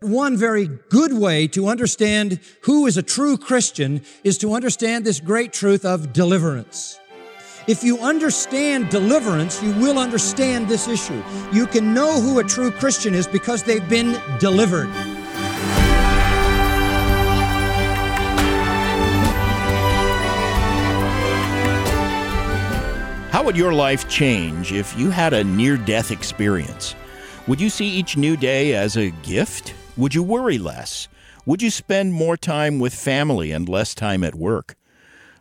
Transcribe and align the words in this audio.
One 0.00 0.36
very 0.36 0.68
good 0.90 1.12
way 1.12 1.48
to 1.48 1.66
understand 1.66 2.38
who 2.60 2.86
is 2.86 2.96
a 2.96 3.02
true 3.02 3.36
Christian 3.36 4.02
is 4.22 4.38
to 4.38 4.54
understand 4.54 5.04
this 5.04 5.18
great 5.18 5.52
truth 5.52 5.84
of 5.84 6.12
deliverance. 6.12 7.00
If 7.66 7.82
you 7.82 7.98
understand 7.98 8.90
deliverance, 8.90 9.60
you 9.60 9.72
will 9.72 9.98
understand 9.98 10.68
this 10.68 10.86
issue. 10.86 11.20
You 11.52 11.66
can 11.66 11.94
know 11.94 12.20
who 12.20 12.38
a 12.38 12.44
true 12.44 12.70
Christian 12.70 13.12
is 13.12 13.26
because 13.26 13.64
they've 13.64 13.88
been 13.88 14.16
delivered. 14.38 14.86
How 23.32 23.42
would 23.42 23.56
your 23.56 23.72
life 23.72 24.08
change 24.08 24.70
if 24.70 24.96
you 24.96 25.10
had 25.10 25.32
a 25.32 25.42
near 25.42 25.76
death 25.76 26.12
experience? 26.12 26.94
Would 27.48 27.60
you 27.60 27.68
see 27.68 27.88
each 27.88 28.16
new 28.16 28.36
day 28.36 28.76
as 28.76 28.96
a 28.96 29.10
gift? 29.24 29.74
Would 29.98 30.14
you 30.14 30.22
worry 30.22 30.58
less? 30.58 31.08
Would 31.44 31.60
you 31.60 31.70
spend 31.70 32.12
more 32.12 32.36
time 32.36 32.78
with 32.78 32.94
family 32.94 33.50
and 33.50 33.68
less 33.68 33.96
time 33.96 34.22
at 34.22 34.36
work? 34.36 34.76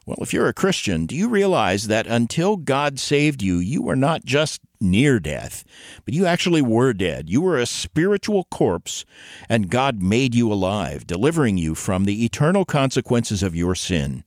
Well, 0.08 0.18
if 0.20 0.34
you're 0.34 0.48
a 0.48 0.54
Christian, 0.54 1.06
do 1.06 1.16
you 1.16 1.30
realize 1.30 1.86
that 1.88 2.08
until 2.08 2.58
God 2.58 2.98
saved 2.98 3.44
you, 3.44 3.60
you 3.60 3.84
were 3.84 3.96
not 3.96 4.26
just 4.26 4.62
near 4.82 5.20
death, 5.20 5.64
but 6.06 6.16
you 6.16 6.26
actually 6.26 6.64
were 6.64 6.94
dead. 6.94 7.30
You 7.30 7.42
were 7.42 7.60
a 7.60 7.68
spiritual 7.68 8.46
corpse, 8.46 9.06
and 9.48 9.70
God 9.70 10.02
made 10.02 10.34
you 10.34 10.52
alive, 10.52 11.06
delivering 11.06 11.60
you 11.60 11.76
from 11.76 12.06
the 12.06 12.26
eternal 12.26 12.66
consequences 12.66 13.44
of 13.44 13.56
your 13.56 13.76
sin. 13.76 14.24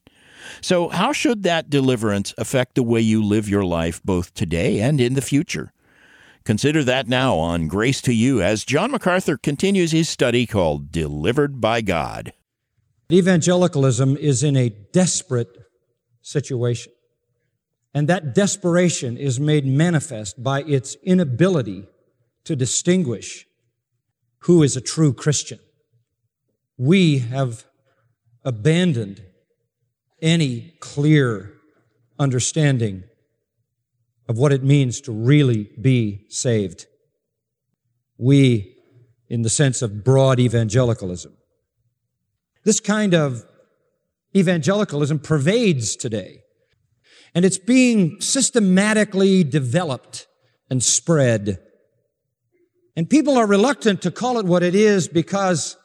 So, 0.60 0.90
how 0.90 1.12
should 1.12 1.42
that 1.42 1.70
deliverance 1.70 2.34
affect 2.38 2.76
the 2.76 2.84
way 2.84 3.00
you 3.00 3.20
live 3.24 3.48
your 3.48 3.64
life 3.64 4.00
both 4.04 4.32
today 4.34 4.80
and 4.80 5.00
in 5.00 5.14
the 5.14 5.22
future? 5.22 5.72
Consider 6.44 6.82
that 6.84 7.06
now 7.06 7.36
on 7.36 7.68
Grace 7.68 8.00
to 8.02 8.12
You 8.12 8.40
as 8.40 8.64
John 8.64 8.90
MacArthur 8.90 9.36
continues 9.36 9.92
his 9.92 10.08
study 10.08 10.46
called 10.46 10.90
Delivered 10.90 11.60
by 11.60 11.80
God. 11.80 12.32
Evangelicalism 13.12 14.16
is 14.16 14.42
in 14.42 14.56
a 14.56 14.70
desperate 14.70 15.56
situation. 16.22 16.92
And 17.92 18.08
that 18.08 18.34
desperation 18.34 19.16
is 19.16 19.40
made 19.40 19.66
manifest 19.66 20.42
by 20.42 20.62
its 20.62 20.96
inability 21.02 21.86
to 22.44 22.56
distinguish 22.56 23.46
who 24.44 24.62
is 24.62 24.76
a 24.76 24.80
true 24.80 25.12
Christian. 25.12 25.58
We 26.78 27.18
have 27.18 27.64
abandoned 28.44 29.22
any 30.22 30.74
clear 30.80 31.52
understanding 32.18 33.04
of 34.30 34.38
what 34.38 34.52
it 34.52 34.62
means 34.62 35.00
to 35.00 35.10
really 35.10 35.68
be 35.80 36.24
saved. 36.28 36.86
We, 38.16 38.76
in 39.28 39.42
the 39.42 39.50
sense 39.50 39.82
of 39.82 40.04
broad 40.04 40.38
evangelicalism. 40.38 41.36
This 42.64 42.78
kind 42.78 43.12
of 43.12 43.44
evangelicalism 44.36 45.18
pervades 45.18 45.96
today. 45.96 46.42
And 47.34 47.44
it's 47.44 47.58
being 47.58 48.20
systematically 48.20 49.42
developed 49.42 50.28
and 50.70 50.80
spread. 50.80 51.58
And 52.94 53.10
people 53.10 53.36
are 53.36 53.48
reluctant 53.48 54.00
to 54.02 54.12
call 54.12 54.38
it 54.38 54.46
what 54.46 54.62
it 54.62 54.76
is 54.76 55.08
because 55.08 55.76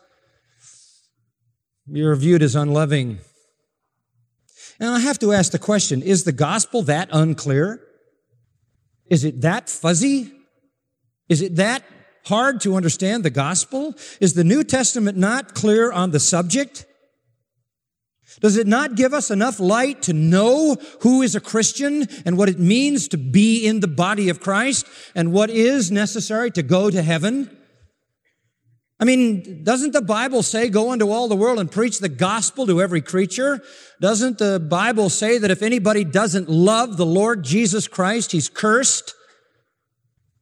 you're 1.87 2.15
viewed 2.15 2.43
as 2.43 2.55
unloving. 2.55 3.17
And 4.79 4.89
I 4.89 4.99
have 4.99 5.17
to 5.17 5.33
ask 5.33 5.51
the 5.51 5.57
question, 5.57 6.03
is 6.03 6.25
the 6.25 6.31
gospel 6.31 6.83
that 6.83 7.09
unclear? 7.11 7.81
Is 9.09 9.23
it 9.23 9.41
that 9.41 9.69
fuzzy? 9.69 10.31
Is 11.29 11.41
it 11.41 11.55
that 11.55 11.83
hard 12.25 12.61
to 12.61 12.75
understand 12.75 13.23
the 13.23 13.29
gospel? 13.29 13.95
Is 14.19 14.33
the 14.33 14.43
New 14.43 14.63
Testament 14.63 15.17
not 15.17 15.53
clear 15.53 15.91
on 15.91 16.11
the 16.11 16.19
subject? 16.19 16.85
Does 18.41 18.57
it 18.57 18.67
not 18.67 18.95
give 18.95 19.13
us 19.13 19.31
enough 19.31 19.59
light 19.59 20.01
to 20.03 20.13
know 20.13 20.75
who 21.01 21.21
is 21.21 21.35
a 21.35 21.39
Christian 21.39 22.07
and 22.25 22.37
what 22.37 22.49
it 22.49 22.59
means 22.59 23.07
to 23.09 23.17
be 23.17 23.65
in 23.65 23.79
the 23.79 23.87
body 23.87 24.29
of 24.29 24.39
Christ 24.39 24.87
and 25.13 25.31
what 25.31 25.49
is 25.49 25.91
necessary 25.91 26.51
to 26.51 26.63
go 26.63 26.89
to 26.89 27.01
heaven? 27.01 27.54
I 28.99 29.03
mean, 29.03 29.63
doesn't 29.63 29.91
the 29.91 30.01
Bible 30.01 30.41
say 30.41 30.69
go 30.69 30.93
into 30.93 31.11
all 31.11 31.27
the 31.27 31.35
world 31.35 31.59
and 31.59 31.69
preach 31.69 31.99
the 31.99 32.09
gospel 32.09 32.65
to 32.67 32.81
every 32.81 33.01
creature? 33.01 33.61
Doesn't 33.99 34.37
the 34.37 34.59
Bible 34.59 35.09
say 35.09 35.37
that 35.37 35.51
if 35.51 35.61
anybody 35.61 36.05
doesn't 36.05 36.49
love 36.49 36.95
the 36.95 37.05
Lord 37.05 37.43
Jesus 37.43 37.89
Christ, 37.89 38.31
he's 38.31 38.47
cursed? 38.47 39.13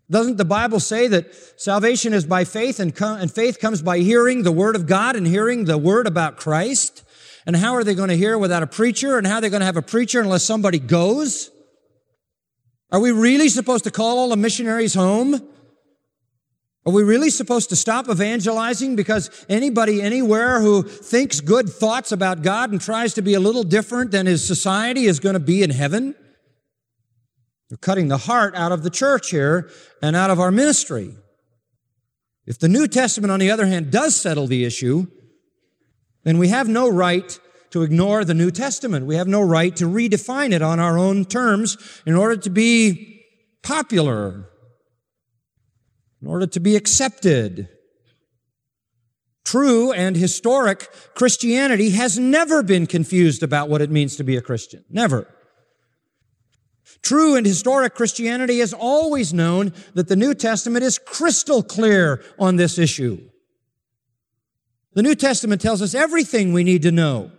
Doesn't 0.09 0.37
the 0.37 0.45
Bible 0.45 0.79
say 0.79 1.07
that 1.07 1.33
salvation 1.59 2.13
is 2.13 2.25
by 2.25 2.43
faith 2.43 2.79
and, 2.79 2.93
and 3.01 3.31
faith 3.31 3.59
comes 3.59 3.81
by 3.81 3.99
hearing 3.99 4.43
the 4.43 4.51
word 4.51 4.75
of 4.75 4.85
God 4.85 5.15
and 5.15 5.25
hearing 5.25 5.65
the 5.65 5.77
word 5.77 6.05
about 6.05 6.37
Christ? 6.37 7.03
And 7.47 7.55
how 7.55 7.73
are 7.73 7.83
they 7.83 7.95
going 7.95 8.09
to 8.09 8.17
hear 8.17 8.37
without 8.37 8.61
a 8.61 8.67
preacher? 8.67 9.17
And 9.17 9.25
how 9.25 9.35
are 9.35 9.41
they 9.41 9.49
going 9.49 9.61
to 9.61 9.65
have 9.65 9.77
a 9.77 9.81
preacher 9.81 10.21
unless 10.21 10.43
somebody 10.43 10.77
goes? 10.77 11.49
Are 12.91 12.99
we 12.99 13.11
really 13.11 13.49
supposed 13.49 13.85
to 13.85 13.91
call 13.91 14.19
all 14.19 14.29
the 14.29 14.37
missionaries 14.37 14.93
home? 14.93 15.41
Are 16.85 16.91
we 16.91 17.03
really 17.03 17.29
supposed 17.29 17.69
to 17.69 17.77
stop 17.77 18.09
evangelizing 18.09 18.97
because 18.97 19.45
anybody 19.47 20.01
anywhere 20.01 20.59
who 20.59 20.83
thinks 20.83 21.39
good 21.39 21.69
thoughts 21.69 22.11
about 22.11 22.41
God 22.41 22.71
and 22.71 22.81
tries 22.81 23.13
to 23.13 23.21
be 23.21 23.35
a 23.35 23.39
little 23.39 23.63
different 23.63 24.11
than 24.11 24.25
his 24.25 24.45
society 24.45 25.05
is 25.05 25.21
going 25.21 25.33
to 25.33 25.39
be 25.39 25.63
in 25.63 25.69
heaven? 25.69 26.13
We're 27.71 27.77
cutting 27.77 28.09
the 28.09 28.17
heart 28.17 28.53
out 28.55 28.73
of 28.73 28.83
the 28.83 28.89
church 28.89 29.29
here 29.29 29.69
and 30.01 30.15
out 30.15 30.29
of 30.29 30.41
our 30.41 30.51
ministry. 30.51 31.15
If 32.45 32.59
the 32.59 32.67
New 32.67 32.89
Testament, 32.89 33.31
on 33.31 33.39
the 33.39 33.49
other 33.49 33.65
hand, 33.65 33.89
does 33.89 34.15
settle 34.19 34.47
the 34.47 34.65
issue, 34.65 35.07
then 36.23 36.37
we 36.37 36.49
have 36.49 36.67
no 36.67 36.89
right 36.89 37.39
to 37.69 37.83
ignore 37.83 38.25
the 38.25 38.33
New 38.33 38.51
Testament. 38.51 39.05
We 39.05 39.15
have 39.15 39.27
no 39.27 39.41
right 39.41 39.73
to 39.77 39.85
redefine 39.85 40.51
it 40.51 40.61
on 40.61 40.81
our 40.81 40.97
own 40.97 41.23
terms 41.23 41.77
in 42.05 42.15
order 42.15 42.35
to 42.35 42.49
be 42.49 43.23
popular 43.63 44.49
in 46.23 46.29
order 46.29 46.47
to 46.47 46.61
be 46.61 46.77
accepted. 46.77 47.67
True 49.43 49.91
and 49.91 50.15
historic 50.15 50.87
Christianity 51.15 51.89
has 51.89 52.17
never 52.17 52.63
been 52.63 52.87
confused 52.87 53.43
about 53.43 53.67
what 53.67 53.81
it 53.81 53.91
means 53.91 54.15
to 54.15 54.23
be 54.23 54.37
a 54.37 54.41
Christian. 54.41 54.85
Never. 54.89 55.27
True 57.01 57.35
and 57.35 57.45
historic 57.45 57.93
Christianity 57.93 58.59
has 58.59 58.73
always 58.73 59.33
known 59.33 59.73
that 59.95 60.07
the 60.07 60.15
New 60.15 60.33
Testament 60.33 60.85
is 60.85 60.97
crystal 60.97 61.61
clear 61.61 62.23
on 62.39 62.55
this 62.55 62.77
issue. 62.77 63.19
The 64.93 65.03
New 65.03 65.15
Testament 65.15 65.61
tells 65.61 65.81
us 65.81 65.93
everything 65.93 66.53
we 66.53 66.63
need 66.63 66.83
to 66.83 66.91
know 66.91 67.31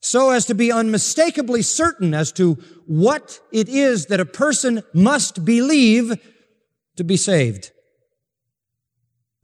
so 0.00 0.32
as 0.32 0.44
to 0.46 0.54
be 0.54 0.70
unmistakably 0.70 1.62
certain 1.62 2.12
as 2.12 2.30
to 2.32 2.58
what 2.86 3.40
it 3.52 3.70
is 3.70 4.06
that 4.06 4.20
a 4.20 4.26
person 4.26 4.82
must 4.92 5.46
believe 5.46 6.20
to 6.96 7.02
be 7.02 7.16
saved. 7.16 7.70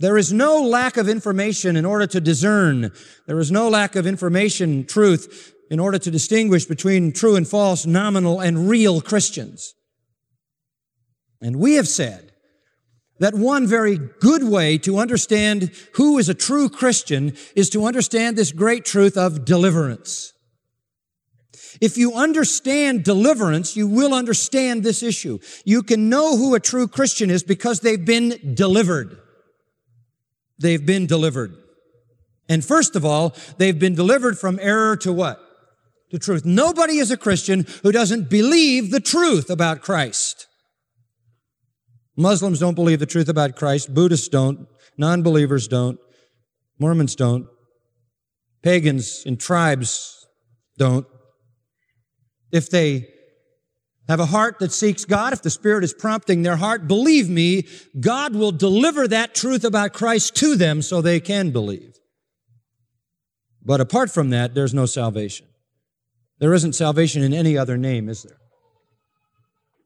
There 0.02 0.18
is 0.18 0.32
no 0.32 0.60
lack 0.60 0.96
of 0.96 1.08
information 1.08 1.76
in 1.76 1.84
order 1.84 2.08
to 2.08 2.20
discern. 2.20 2.90
There 3.28 3.38
is 3.38 3.52
no 3.52 3.68
lack 3.68 3.94
of 3.94 4.04
information, 4.04 4.84
truth, 4.84 5.54
in 5.70 5.78
order 5.78 5.96
to 5.96 6.10
distinguish 6.10 6.64
between 6.64 7.12
true 7.12 7.36
and 7.36 7.46
false, 7.46 7.86
nominal 7.86 8.40
and 8.40 8.68
real 8.68 9.00
Christians. 9.00 9.74
And 11.40 11.54
we 11.54 11.74
have 11.74 11.86
said 11.86 12.32
that 13.20 13.34
one 13.34 13.68
very 13.68 13.96
good 13.96 14.42
way 14.42 14.76
to 14.78 14.98
understand 14.98 15.70
who 15.92 16.18
is 16.18 16.28
a 16.28 16.34
true 16.34 16.68
Christian 16.68 17.36
is 17.54 17.70
to 17.70 17.86
understand 17.86 18.36
this 18.36 18.50
great 18.50 18.84
truth 18.84 19.16
of 19.16 19.44
deliverance. 19.44 20.32
If 21.80 21.96
you 21.96 22.14
understand 22.14 23.04
deliverance, 23.04 23.76
you 23.76 23.86
will 23.86 24.14
understand 24.14 24.82
this 24.82 25.00
issue. 25.04 25.38
You 25.64 25.84
can 25.84 26.08
know 26.08 26.36
who 26.36 26.56
a 26.56 26.60
true 26.60 26.88
Christian 26.88 27.30
is 27.30 27.44
because 27.44 27.78
they've 27.78 28.04
been 28.04 28.56
delivered 28.56 29.21
they've 30.62 30.84
been 30.84 31.06
delivered. 31.06 31.54
And 32.48 32.64
first 32.64 32.96
of 32.96 33.04
all, 33.04 33.34
they've 33.58 33.78
been 33.78 33.94
delivered 33.94 34.38
from 34.38 34.58
error 34.60 34.96
to 34.98 35.12
what? 35.12 35.38
To 36.10 36.18
truth. 36.18 36.44
Nobody 36.44 36.98
is 36.98 37.10
a 37.10 37.16
Christian 37.16 37.66
who 37.82 37.92
doesn't 37.92 38.28
believe 38.28 38.90
the 38.90 39.00
truth 39.00 39.50
about 39.50 39.80
Christ. 39.80 40.46
Muslims 42.16 42.60
don't 42.60 42.74
believe 42.74 42.98
the 42.98 43.06
truth 43.06 43.28
about 43.28 43.56
Christ. 43.56 43.94
Buddhists 43.94 44.28
don't. 44.28 44.66
Non-believers 44.98 45.68
don't. 45.68 45.98
Mormons 46.78 47.14
don't. 47.14 47.46
Pagans 48.62 49.22
and 49.24 49.40
tribes 49.40 50.26
don't. 50.76 51.06
If 52.52 52.68
they 52.68 53.08
have 54.12 54.20
a 54.20 54.26
heart 54.26 54.58
that 54.58 54.72
seeks 54.72 55.06
God, 55.06 55.32
if 55.32 55.40
the 55.40 55.48
Spirit 55.48 55.82
is 55.82 55.94
prompting 55.94 56.42
their 56.42 56.56
heart, 56.56 56.86
believe 56.86 57.30
me, 57.30 57.66
God 57.98 58.36
will 58.36 58.52
deliver 58.52 59.08
that 59.08 59.34
truth 59.34 59.64
about 59.64 59.94
Christ 59.94 60.36
to 60.36 60.54
them 60.54 60.82
so 60.82 61.00
they 61.00 61.18
can 61.18 61.50
believe. 61.50 61.98
But 63.64 63.80
apart 63.80 64.10
from 64.10 64.28
that, 64.28 64.54
there's 64.54 64.74
no 64.74 64.84
salvation. 64.84 65.46
There 66.40 66.52
isn't 66.52 66.74
salvation 66.74 67.22
in 67.22 67.32
any 67.32 67.56
other 67.56 67.78
name, 67.78 68.10
is 68.10 68.22
there? 68.22 68.36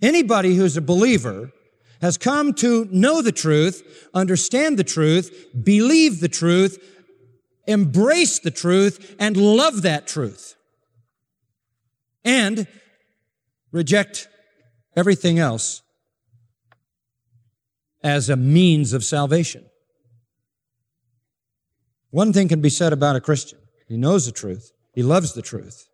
Anybody 0.02 0.56
who's 0.56 0.76
a 0.76 0.82
believer 0.82 1.52
has 2.00 2.19
come 2.19 2.52
to 2.55 2.88
know 2.90 3.23
the 3.23 3.31
truth, 3.31 4.08
understand 4.12 4.76
the 4.76 4.82
truth, 4.82 5.46
believe 5.62 6.19
the 6.19 6.28
truth, 6.28 6.82
embrace 7.69 8.40
the 8.40 8.50
truth, 8.50 9.14
and 9.20 9.37
love 9.37 9.82
that 9.82 10.08
truth. 10.08 10.56
And 12.25 12.67
reject 13.76 14.28
everything 14.96 15.38
else 15.38 15.82
as 18.02 18.28
a 18.28 18.37
means 18.37 18.93
of 18.93 19.05
salvation. 19.05 19.64
One 22.11 22.32
thing 22.32 22.49
can 22.49 22.61
be 22.61 22.70
said 22.70 22.93
about 22.93 23.17
a 23.17 23.20
Christian. 23.20 23.58
He 23.88 23.96
knows 23.96 24.26
the 24.26 24.32
truth. 24.32 24.73
He 24.94 25.02
loves 25.02 25.34
the 25.34 25.43
truth. 25.43 25.88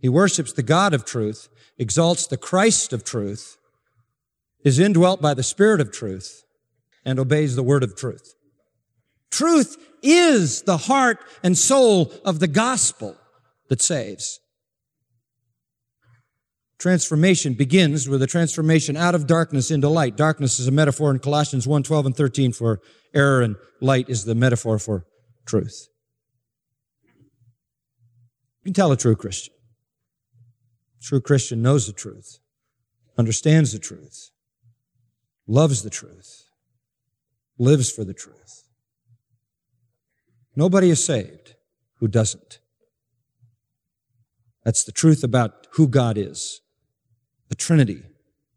He 0.00 0.08
worships 0.08 0.52
the 0.52 0.62
God 0.62 0.94
of 0.94 1.04
truth, 1.04 1.48
exalts 1.78 2.26
the 2.26 2.36
Christ 2.36 2.92
of 2.92 3.04
truth, 3.04 3.56
is 4.64 4.78
indwelt 4.78 5.20
by 5.20 5.34
the 5.34 5.42
Spirit 5.42 5.80
of 5.80 5.92
truth, 5.92 6.44
and 7.04 7.18
obeys 7.18 7.54
the 7.54 7.62
word 7.62 7.82
of 7.82 7.96
truth. 7.96 8.34
Truth 9.30 9.76
is 10.02 10.62
the 10.62 10.76
heart 10.76 11.18
and 11.42 11.56
soul 11.56 12.12
of 12.24 12.40
the 12.40 12.48
gospel 12.48 13.16
that 13.68 13.82
saves. 13.82 14.40
Transformation 16.78 17.54
begins 17.54 18.08
with 18.08 18.22
a 18.22 18.26
transformation 18.28 18.96
out 18.96 19.16
of 19.16 19.26
darkness 19.26 19.70
into 19.70 19.88
light. 19.88 20.16
Darkness 20.16 20.60
is 20.60 20.68
a 20.68 20.72
metaphor 20.72 21.10
in 21.10 21.18
Colossians 21.18 21.66
1, 21.66 21.82
12 21.82 22.06
and 22.06 22.16
13 22.16 22.52
for 22.52 22.80
error 23.12 23.42
and 23.42 23.56
light 23.80 24.08
is 24.08 24.24
the 24.24 24.34
metaphor 24.34 24.78
for 24.78 25.04
truth. 25.44 25.88
You 28.62 28.66
can 28.66 28.74
tell 28.74 28.92
a 28.92 28.96
true 28.96 29.16
Christian. 29.16 29.54
A 31.00 31.02
true 31.02 31.20
Christian 31.20 31.62
knows 31.62 31.88
the 31.88 31.92
truth, 31.92 32.38
understands 33.16 33.72
the 33.72 33.78
truth, 33.80 34.30
loves 35.48 35.82
the 35.82 35.90
truth, 35.90 36.44
lives 37.58 37.90
for 37.90 38.04
the 38.04 38.14
truth. 38.14 38.64
Nobody 40.54 40.90
is 40.90 41.04
saved 41.04 41.54
who 41.98 42.06
doesn't. 42.06 42.60
That's 44.64 44.84
the 44.84 44.92
truth 44.92 45.24
about 45.24 45.66
who 45.72 45.88
God 45.88 46.16
is. 46.16 46.60
The 47.48 47.54
Trinity, 47.54 48.02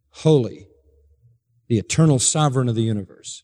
holy, 0.10 0.68
the 1.68 1.78
eternal 1.78 2.20
sovereign 2.20 2.68
of 2.68 2.76
the 2.76 2.84
universe, 2.84 3.44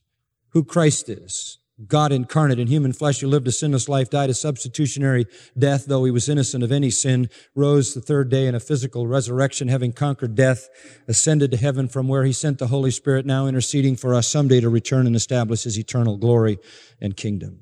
who 0.50 0.64
Christ 0.64 1.08
is, 1.08 1.58
God 1.86 2.10
incarnate 2.10 2.58
in 2.58 2.66
human 2.66 2.92
flesh 2.92 3.20
who 3.20 3.28
lived 3.28 3.46
a 3.46 3.52
sinless 3.52 3.88
life, 3.88 4.10
died 4.10 4.30
a 4.30 4.34
substitutionary 4.34 5.26
death, 5.56 5.84
though 5.86 6.04
he 6.04 6.10
was 6.10 6.28
innocent 6.28 6.64
of 6.64 6.72
any 6.72 6.90
sin, 6.90 7.30
rose 7.54 7.94
the 7.94 8.00
third 8.00 8.28
day 8.30 8.48
in 8.48 8.54
a 8.56 8.60
physical 8.60 9.06
resurrection, 9.06 9.68
having 9.68 9.92
conquered 9.92 10.34
death, 10.34 10.68
ascended 11.06 11.52
to 11.52 11.56
heaven 11.56 11.86
from 11.86 12.08
where 12.08 12.24
he 12.24 12.32
sent 12.32 12.58
the 12.58 12.66
Holy 12.66 12.90
Spirit, 12.90 13.24
now 13.24 13.46
interceding 13.46 13.94
for 13.94 14.12
us 14.12 14.26
someday 14.26 14.60
to 14.60 14.68
return 14.68 15.06
and 15.06 15.14
establish 15.14 15.62
his 15.62 15.78
eternal 15.78 16.16
glory 16.16 16.58
and 17.00 17.16
kingdom. 17.16 17.60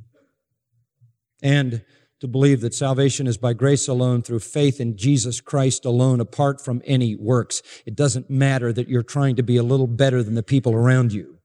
And 1.42 1.84
to 2.20 2.28
believe 2.28 2.60
that 2.62 2.74
salvation 2.74 3.26
is 3.26 3.36
by 3.36 3.52
grace 3.52 3.88
alone, 3.88 4.22
through 4.22 4.40
faith 4.40 4.80
in 4.80 4.96
Jesus 4.96 5.40
Christ 5.40 5.84
alone, 5.84 6.20
apart 6.20 6.60
from 6.60 6.82
any 6.84 7.14
works. 7.14 7.62
It 7.84 7.94
doesn't 7.94 8.30
matter 8.30 8.72
that 8.72 8.88
you're 8.88 9.02
trying 9.02 9.36
to 9.36 9.42
be 9.42 9.56
a 9.56 9.62
little 9.62 9.86
better 9.86 10.22
than 10.22 10.34
the 10.34 10.42
people 10.42 10.72
around 10.72 11.12
you. 11.12 11.38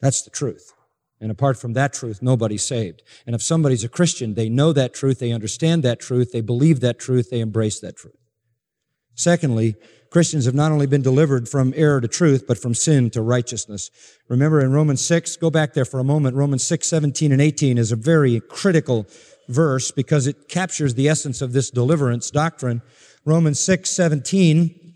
That's 0.00 0.22
the 0.22 0.30
truth. 0.30 0.74
And 1.20 1.30
apart 1.30 1.56
from 1.56 1.74
that 1.74 1.92
truth, 1.92 2.20
nobody's 2.20 2.66
saved. 2.66 3.02
And 3.26 3.34
if 3.34 3.42
somebody's 3.42 3.84
a 3.84 3.88
Christian, 3.88 4.34
they 4.34 4.48
know 4.48 4.72
that 4.72 4.92
truth, 4.92 5.20
they 5.20 5.30
understand 5.30 5.84
that 5.84 6.00
truth, 6.00 6.32
they 6.32 6.40
believe 6.40 6.80
that 6.80 6.98
truth, 6.98 7.30
they 7.30 7.40
embrace 7.40 7.78
that 7.80 7.96
truth. 7.96 8.16
Secondly, 9.14 9.76
Christians 10.12 10.44
have 10.44 10.54
not 10.54 10.70
only 10.70 10.86
been 10.86 11.00
delivered 11.00 11.48
from 11.48 11.72
error 11.74 11.98
to 11.98 12.06
truth, 12.06 12.44
but 12.46 12.58
from 12.58 12.74
sin 12.74 13.08
to 13.10 13.22
righteousness. 13.22 13.90
Remember 14.28 14.60
in 14.60 14.70
Romans 14.70 15.02
6, 15.02 15.36
go 15.36 15.48
back 15.48 15.72
there 15.72 15.86
for 15.86 15.98
a 16.00 16.04
moment. 16.04 16.36
Romans 16.36 16.62
6, 16.64 16.86
17 16.86 17.32
and 17.32 17.40
18 17.40 17.78
is 17.78 17.90
a 17.90 17.96
very 17.96 18.38
critical 18.40 19.06
verse 19.48 19.90
because 19.90 20.26
it 20.26 20.50
captures 20.50 20.94
the 20.94 21.08
essence 21.08 21.40
of 21.40 21.54
this 21.54 21.70
deliverance 21.70 22.30
doctrine. 22.30 22.82
Romans 23.24 23.58
6, 23.60 23.88
17, 23.88 24.94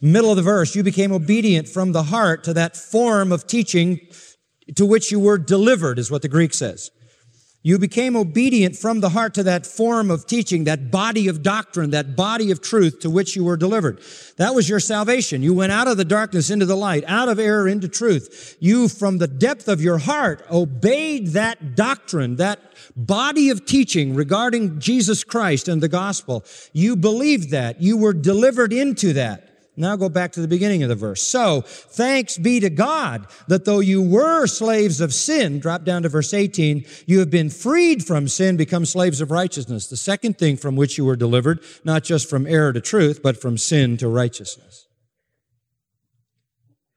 middle 0.00 0.30
of 0.30 0.36
the 0.36 0.42
verse, 0.42 0.76
you 0.76 0.84
became 0.84 1.10
obedient 1.10 1.68
from 1.68 1.90
the 1.90 2.04
heart 2.04 2.44
to 2.44 2.54
that 2.54 2.76
form 2.76 3.32
of 3.32 3.48
teaching 3.48 3.98
to 4.76 4.86
which 4.86 5.10
you 5.10 5.18
were 5.18 5.38
delivered, 5.38 5.98
is 5.98 6.08
what 6.08 6.22
the 6.22 6.28
Greek 6.28 6.54
says. 6.54 6.92
You 7.66 7.80
became 7.80 8.14
obedient 8.14 8.76
from 8.76 9.00
the 9.00 9.08
heart 9.08 9.34
to 9.34 9.42
that 9.42 9.66
form 9.66 10.08
of 10.08 10.24
teaching, 10.24 10.62
that 10.64 10.92
body 10.92 11.26
of 11.26 11.42
doctrine, 11.42 11.90
that 11.90 12.14
body 12.14 12.52
of 12.52 12.62
truth 12.62 13.00
to 13.00 13.10
which 13.10 13.34
you 13.34 13.42
were 13.42 13.56
delivered. 13.56 14.00
That 14.36 14.54
was 14.54 14.68
your 14.68 14.78
salvation. 14.78 15.42
You 15.42 15.52
went 15.52 15.72
out 15.72 15.88
of 15.88 15.96
the 15.96 16.04
darkness 16.04 16.48
into 16.48 16.64
the 16.64 16.76
light, 16.76 17.02
out 17.08 17.28
of 17.28 17.40
error 17.40 17.66
into 17.66 17.88
truth. 17.88 18.56
You, 18.60 18.88
from 18.88 19.18
the 19.18 19.26
depth 19.26 19.66
of 19.66 19.80
your 19.80 19.98
heart, 19.98 20.46
obeyed 20.48 21.32
that 21.32 21.74
doctrine, 21.74 22.36
that 22.36 22.60
body 22.94 23.50
of 23.50 23.66
teaching 23.66 24.14
regarding 24.14 24.78
Jesus 24.78 25.24
Christ 25.24 25.66
and 25.66 25.82
the 25.82 25.88
gospel. 25.88 26.44
You 26.72 26.94
believed 26.94 27.50
that. 27.50 27.82
You 27.82 27.96
were 27.96 28.12
delivered 28.12 28.72
into 28.72 29.12
that. 29.14 29.45
Now 29.76 29.94
go 29.96 30.08
back 30.08 30.32
to 30.32 30.40
the 30.40 30.48
beginning 30.48 30.82
of 30.82 30.88
the 30.88 30.94
verse. 30.94 31.22
So, 31.22 31.60
thanks 31.60 32.38
be 32.38 32.60
to 32.60 32.70
God 32.70 33.26
that 33.46 33.66
though 33.66 33.80
you 33.80 34.00
were 34.00 34.46
slaves 34.46 35.02
of 35.02 35.12
sin, 35.12 35.58
drop 35.58 35.84
down 35.84 36.02
to 36.02 36.08
verse 36.08 36.32
18, 36.32 36.84
you 37.06 37.18
have 37.18 37.30
been 37.30 37.50
freed 37.50 38.04
from 38.04 38.26
sin, 38.26 38.56
become 38.56 38.86
slaves 38.86 39.20
of 39.20 39.30
righteousness. 39.30 39.86
The 39.86 39.96
second 39.96 40.38
thing 40.38 40.56
from 40.56 40.76
which 40.76 40.96
you 40.96 41.04
were 41.04 41.16
delivered, 41.16 41.62
not 41.84 42.04
just 42.04 42.28
from 42.28 42.46
error 42.46 42.72
to 42.72 42.80
truth, 42.80 43.20
but 43.22 43.40
from 43.40 43.58
sin 43.58 43.98
to 43.98 44.08
righteousness. 44.08 44.86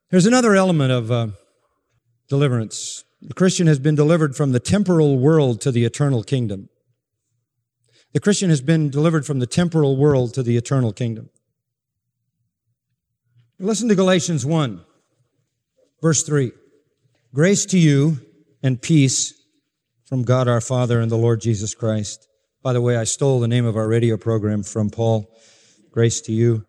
There's 0.10 0.26
another 0.26 0.56
element 0.56 0.92
of 0.92 1.12
uh, 1.12 1.28
deliverance. 2.30 3.04
The 3.22 3.34
Christian 3.34 3.68
has 3.68 3.80
been 3.80 3.96
delivered 3.96 4.38
from 4.38 4.54
the 4.54 4.60
temporal 4.60 5.20
world 5.20 5.60
to 5.62 5.72
the 5.72 5.84
eternal 5.84 6.24
kingdom. 6.24 6.70
The 8.14 8.22
Christian 8.22 8.50
has 8.50 8.62
been 8.62 8.90
delivered 8.90 9.26
from 9.26 9.40
the 9.40 9.46
temporal 9.46 9.98
world 9.98 10.34
to 10.34 10.44
the 10.44 10.58
eternal 10.58 10.94
kingdom. 10.94 11.30
Listen 13.62 13.90
to 13.90 13.96
Galatians 13.96 14.46
1, 14.46 14.80
verse 16.02 16.24
3. 16.24 16.54
Grace 17.34 17.66
to 17.66 17.78
you 17.78 18.18
and 18.64 18.82
peace 18.82 19.34
from 20.06 20.24
God 20.24 20.48
our 20.48 20.62
Father 20.62 21.02
and 21.02 21.12
the 21.12 21.18
Lord 21.18 21.42
Jesus 21.42 21.76
Christ. 21.76 22.26
By 22.64 22.72
the 22.72 22.80
way, 22.80 22.96
I 22.96 23.04
stole 23.04 23.42
the 23.42 23.50
name 23.50 23.66
of 23.66 23.76
our 23.76 23.90
radio 23.90 24.16
program 24.16 24.64
from 24.64 24.90
Paul. 24.90 25.30
Grace 25.92 26.22
to 26.22 26.32
you. 26.32 26.64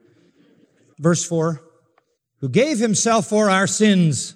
Verse 0.99 1.25
4 1.25 1.61
Who 2.41 2.49
gave 2.49 2.81
himself 2.81 3.29
for 3.29 3.49
our 3.49 3.69
sins. 3.69 4.35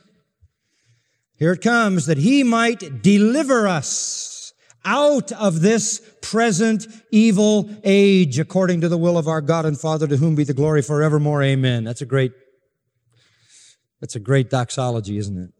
Here 1.36 1.54
it 1.54 1.60
comes 1.60 2.06
that 2.06 2.18
he 2.18 2.44
might 2.44 3.02
deliver 3.02 3.66
us 3.66 4.52
out 4.84 5.32
of 5.32 5.60
this 5.60 6.00
present 6.22 6.86
evil 7.10 7.68
age 7.82 8.38
according 8.38 8.80
to 8.82 8.88
the 8.88 8.98
will 8.98 9.18
of 9.18 9.26
our 9.26 9.40
God 9.40 9.66
and 9.66 9.80
Father 9.80 10.06
to 10.06 10.18
whom 10.18 10.36
be 10.36 10.44
the 10.44 10.54
glory 10.54 10.82
forevermore. 10.82 11.42
Amen. 11.42 11.82
That's 11.82 12.02
a 12.02 12.06
great 12.06 12.30
that's 14.04 14.16
a 14.16 14.20
great 14.20 14.50
doxology, 14.50 15.16
isn't 15.16 15.38
it? 15.38 15.50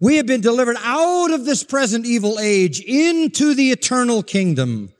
We 0.00 0.16
have 0.16 0.26
been 0.26 0.40
delivered 0.40 0.76
out 0.80 1.30
of 1.30 1.44
this 1.44 1.62
present 1.62 2.04
evil 2.04 2.40
age 2.40 2.80
into 2.80 3.54
the 3.54 3.70
eternal 3.70 4.24
kingdom. 4.24 4.92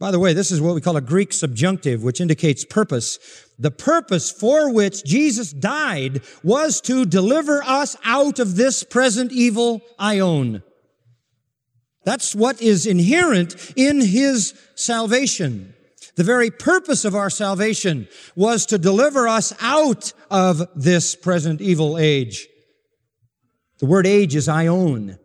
By 0.00 0.10
the 0.10 0.18
way, 0.18 0.32
this 0.32 0.50
is 0.50 0.60
what 0.60 0.74
we 0.74 0.80
call 0.80 0.96
a 0.96 1.00
Greek 1.00 1.32
subjunctive, 1.32 2.02
which 2.02 2.20
indicates 2.20 2.64
purpose. 2.64 3.20
The 3.56 3.70
purpose 3.70 4.32
for 4.32 4.72
which 4.72 5.04
Jesus 5.04 5.52
died 5.52 6.22
was 6.42 6.80
to 6.80 7.06
deliver 7.06 7.62
us 7.62 7.94
out 8.04 8.40
of 8.40 8.56
this 8.56 8.82
present 8.82 9.30
evil 9.30 9.80
aion. 10.00 10.64
That's 12.04 12.34
what 12.34 12.60
is 12.60 12.84
inherent 12.84 13.74
in 13.76 14.00
his 14.00 14.54
salvation. 14.74 15.74
The 16.16 16.24
very 16.24 16.50
purpose 16.50 17.04
of 17.04 17.14
our 17.14 17.30
salvation 17.30 18.06
was 18.36 18.66
to 18.66 18.78
deliver 18.78 19.26
us 19.26 19.54
out 19.60 20.12
of 20.30 20.62
this 20.74 21.16
present 21.16 21.60
evil 21.60 21.96
age. 21.96 22.48
The 23.78 23.86
word 23.86 24.06
age 24.06 24.34
is 24.34 24.46
aion. 24.46 25.18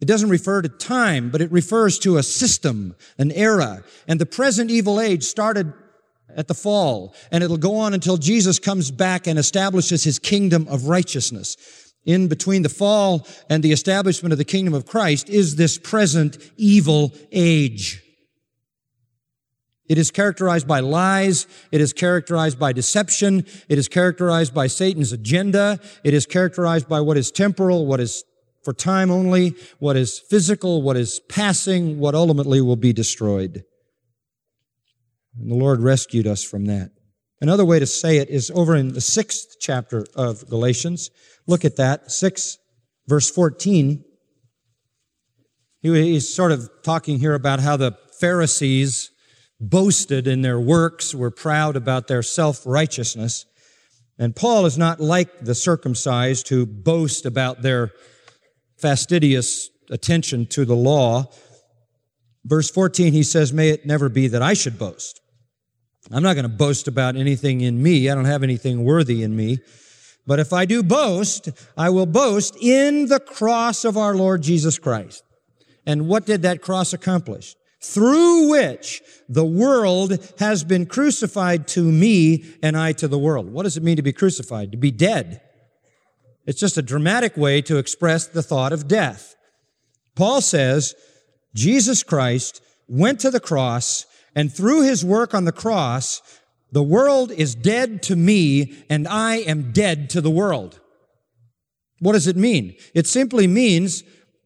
It 0.00 0.06
doesn't 0.06 0.28
refer 0.28 0.62
to 0.62 0.68
time, 0.68 1.30
but 1.30 1.40
it 1.40 1.50
refers 1.50 1.98
to 2.00 2.18
a 2.18 2.22
system, 2.22 2.94
an 3.18 3.32
era. 3.32 3.82
And 4.06 4.20
the 4.20 4.26
present 4.26 4.70
evil 4.70 5.00
age 5.00 5.24
started 5.24 5.72
at 6.36 6.46
the 6.46 6.54
fall, 6.54 7.14
and 7.32 7.42
it'll 7.42 7.56
go 7.56 7.76
on 7.76 7.94
until 7.94 8.16
Jesus 8.16 8.58
comes 8.58 8.90
back 8.90 9.26
and 9.26 9.38
establishes 9.38 10.04
his 10.04 10.18
kingdom 10.18 10.68
of 10.68 10.84
righteousness. 10.84 11.56
In 12.04 12.28
between 12.28 12.62
the 12.62 12.68
fall 12.68 13.26
and 13.50 13.62
the 13.62 13.72
establishment 13.72 14.32
of 14.32 14.38
the 14.38 14.44
kingdom 14.44 14.72
of 14.72 14.86
Christ 14.86 15.28
is 15.28 15.56
this 15.56 15.78
present 15.78 16.38
evil 16.56 17.12
age. 17.32 18.02
It 19.88 19.98
is 19.98 20.10
characterized 20.10 20.68
by 20.68 20.80
lies. 20.80 21.46
It 21.72 21.80
is 21.80 21.92
characterized 21.92 22.58
by 22.58 22.72
deception. 22.72 23.46
It 23.68 23.78
is 23.78 23.88
characterized 23.88 24.54
by 24.54 24.66
Satan's 24.66 25.12
agenda. 25.12 25.80
It 26.04 26.14
is 26.14 26.26
characterized 26.26 26.88
by 26.88 27.00
what 27.00 27.16
is 27.16 27.30
temporal, 27.30 27.86
what 27.86 28.00
is 28.00 28.24
for 28.64 28.74
time 28.74 29.10
only, 29.10 29.54
what 29.78 29.96
is 29.96 30.18
physical, 30.18 30.82
what 30.82 30.96
is 30.96 31.20
passing, 31.28 31.98
what 31.98 32.14
ultimately 32.14 32.60
will 32.60 32.76
be 32.76 32.92
destroyed. 32.92 33.64
And 35.38 35.50
the 35.50 35.54
Lord 35.54 35.80
rescued 35.80 36.26
us 36.26 36.44
from 36.44 36.66
that. 36.66 36.90
Another 37.40 37.64
way 37.64 37.78
to 37.78 37.86
say 37.86 38.18
it 38.18 38.28
is 38.28 38.50
over 38.50 38.74
in 38.74 38.92
the 38.92 39.00
sixth 39.00 39.56
chapter 39.60 40.04
of 40.14 40.46
Galatians. 40.48 41.10
Look 41.46 41.64
at 41.64 41.76
that, 41.76 42.10
6 42.10 42.58
verse 43.06 43.30
14. 43.30 44.04
He, 45.80 46.02
He's 46.12 46.32
sort 46.32 46.52
of 46.52 46.68
talking 46.82 47.18
here 47.18 47.34
about 47.34 47.60
how 47.60 47.76
the 47.76 47.96
Pharisees 48.20 49.10
boasted 49.60 50.26
in 50.26 50.42
their 50.42 50.60
works, 50.60 51.14
were 51.14 51.30
proud 51.30 51.76
about 51.76 52.06
their 52.06 52.22
self-righteousness. 52.22 53.46
And 54.18 54.34
Paul 54.34 54.66
is 54.66 54.78
not 54.78 55.00
like 55.00 55.40
the 55.40 55.54
circumcised 55.54 56.48
who 56.48 56.66
boast 56.66 57.26
about 57.26 57.62
their 57.62 57.92
fastidious 58.76 59.70
attention 59.90 60.46
to 60.46 60.64
the 60.64 60.76
law. 60.76 61.30
Verse 62.44 62.70
14, 62.70 63.12
he 63.12 63.22
says, 63.22 63.52
May 63.52 63.70
it 63.70 63.86
never 63.86 64.08
be 64.08 64.28
that 64.28 64.42
I 64.42 64.54
should 64.54 64.78
boast. 64.78 65.20
I'm 66.10 66.22
not 66.22 66.34
going 66.34 66.44
to 66.44 66.48
boast 66.48 66.88
about 66.88 67.16
anything 67.16 67.60
in 67.60 67.82
me. 67.82 68.08
I 68.08 68.14
don't 68.14 68.24
have 68.24 68.42
anything 68.42 68.84
worthy 68.84 69.22
in 69.22 69.36
me. 69.36 69.58
But 70.26 70.38
if 70.38 70.52
I 70.52 70.64
do 70.64 70.82
boast, 70.82 71.48
I 71.76 71.90
will 71.90 72.06
boast 72.06 72.56
in 72.60 73.06
the 73.06 73.20
cross 73.20 73.84
of 73.84 73.96
our 73.96 74.14
Lord 74.14 74.42
Jesus 74.42 74.78
Christ. 74.78 75.22
And 75.86 76.06
what 76.06 76.26
did 76.26 76.42
that 76.42 76.60
cross 76.60 76.92
accomplish? 76.92 77.56
Through 77.80 78.50
which 78.50 79.02
the 79.28 79.44
world 79.44 80.18
has 80.38 80.64
been 80.64 80.86
crucified 80.86 81.68
to 81.68 81.82
me 81.82 82.44
and 82.62 82.76
I 82.76 82.92
to 82.92 83.06
the 83.06 83.18
world. 83.18 83.52
What 83.52 83.62
does 83.62 83.76
it 83.76 83.82
mean 83.82 83.96
to 83.96 84.02
be 84.02 84.12
crucified? 84.12 84.72
To 84.72 84.78
be 84.78 84.90
dead. 84.90 85.40
It's 86.44 86.60
just 86.60 86.78
a 86.78 86.82
dramatic 86.82 87.36
way 87.36 87.62
to 87.62 87.76
express 87.76 88.26
the 88.26 88.42
thought 88.42 88.72
of 88.72 88.88
death. 88.88 89.36
Paul 90.16 90.40
says, 90.40 90.94
Jesus 91.54 92.02
Christ 92.02 92.62
went 92.88 93.20
to 93.20 93.30
the 93.30 93.40
cross 93.40 94.06
and 94.34 94.52
through 94.52 94.82
his 94.82 95.04
work 95.04 95.34
on 95.34 95.44
the 95.44 95.52
cross, 95.52 96.22
the 96.72 96.82
world 96.82 97.30
is 97.30 97.54
dead 97.54 98.02
to 98.04 98.16
me 98.16 98.84
and 98.90 99.06
I 99.08 99.36
am 99.36 99.72
dead 99.72 100.10
to 100.10 100.20
the 100.20 100.30
world. 100.30 100.80
What 102.00 102.12
does 102.12 102.26
it 102.26 102.36
mean? 102.36 102.76
It 102.94 103.06
simply 103.06 103.46
means 103.46 104.02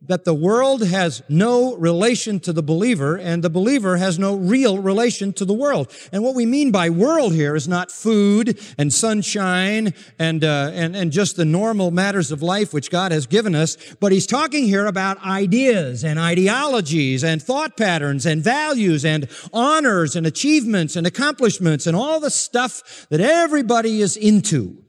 that 0.07 0.25
the 0.25 0.35
world 0.35 0.85
has 0.85 1.23
no 1.29 1.77
relation 1.77 2.41
to 2.41 2.53
the 2.53 2.63
believer 2.63 3.17
and 3.17 3.43
the 3.43 3.51
believer 3.51 3.97
has 3.97 4.19
no 4.19 4.35
real 4.35 4.79
relation 4.79 5.33
to 5.33 5.45
the 5.45 5.55
world. 5.55 5.93
And 6.11 6.25
what 6.25 6.35
we 6.35 6.45
mean 6.45 6.73
by 6.73 6.91
world 6.91 7.33
here 7.33 7.55
is 7.55 7.69
not 7.69 7.91
food 7.91 8.59
and 8.77 8.93
sunshine 8.93 9.95
and, 10.19 10.43
uh, 10.43 10.71
and, 10.73 10.97
and 10.97 11.13
just 11.13 11.37
the 11.37 11.45
normal 11.45 11.91
matters 11.93 12.33
of 12.33 12.43
life 12.43 12.75
which 12.75 12.91
God 12.91 13.13
has 13.13 13.27
given 13.27 13.55
us, 13.55 13.77
but 14.01 14.11
he's 14.11 14.27
talking 14.27 14.65
here 14.65 14.87
about 14.87 15.23
ideas 15.25 16.05
and 16.05 16.19
ideologies 16.19 17.23
and 17.23 17.41
thought 17.41 17.77
patterns 17.77 18.27
and 18.27 18.43
values 18.43 19.05
and 19.05 19.29
honors 19.53 20.17
and 20.17 20.27
achievements 20.27 20.97
and 20.97 21.07
accomplishments 21.07 21.87
and 21.87 21.97
all 21.97 22.19
the 22.19 22.31
stuff 22.31 23.07
that 23.09 23.21
everybody 23.21 24.01
is 24.01 24.17
into 24.17 24.82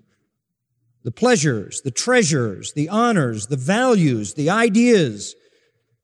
the 1.04 1.12
pleasures, 1.12 1.82
the 1.82 1.92
treasures, 1.92 2.74
the 2.74 2.90
honors, 2.90 3.48
the 3.48 3.58
values, 3.58 4.34
the 4.34 4.50
ideas. 4.50 5.36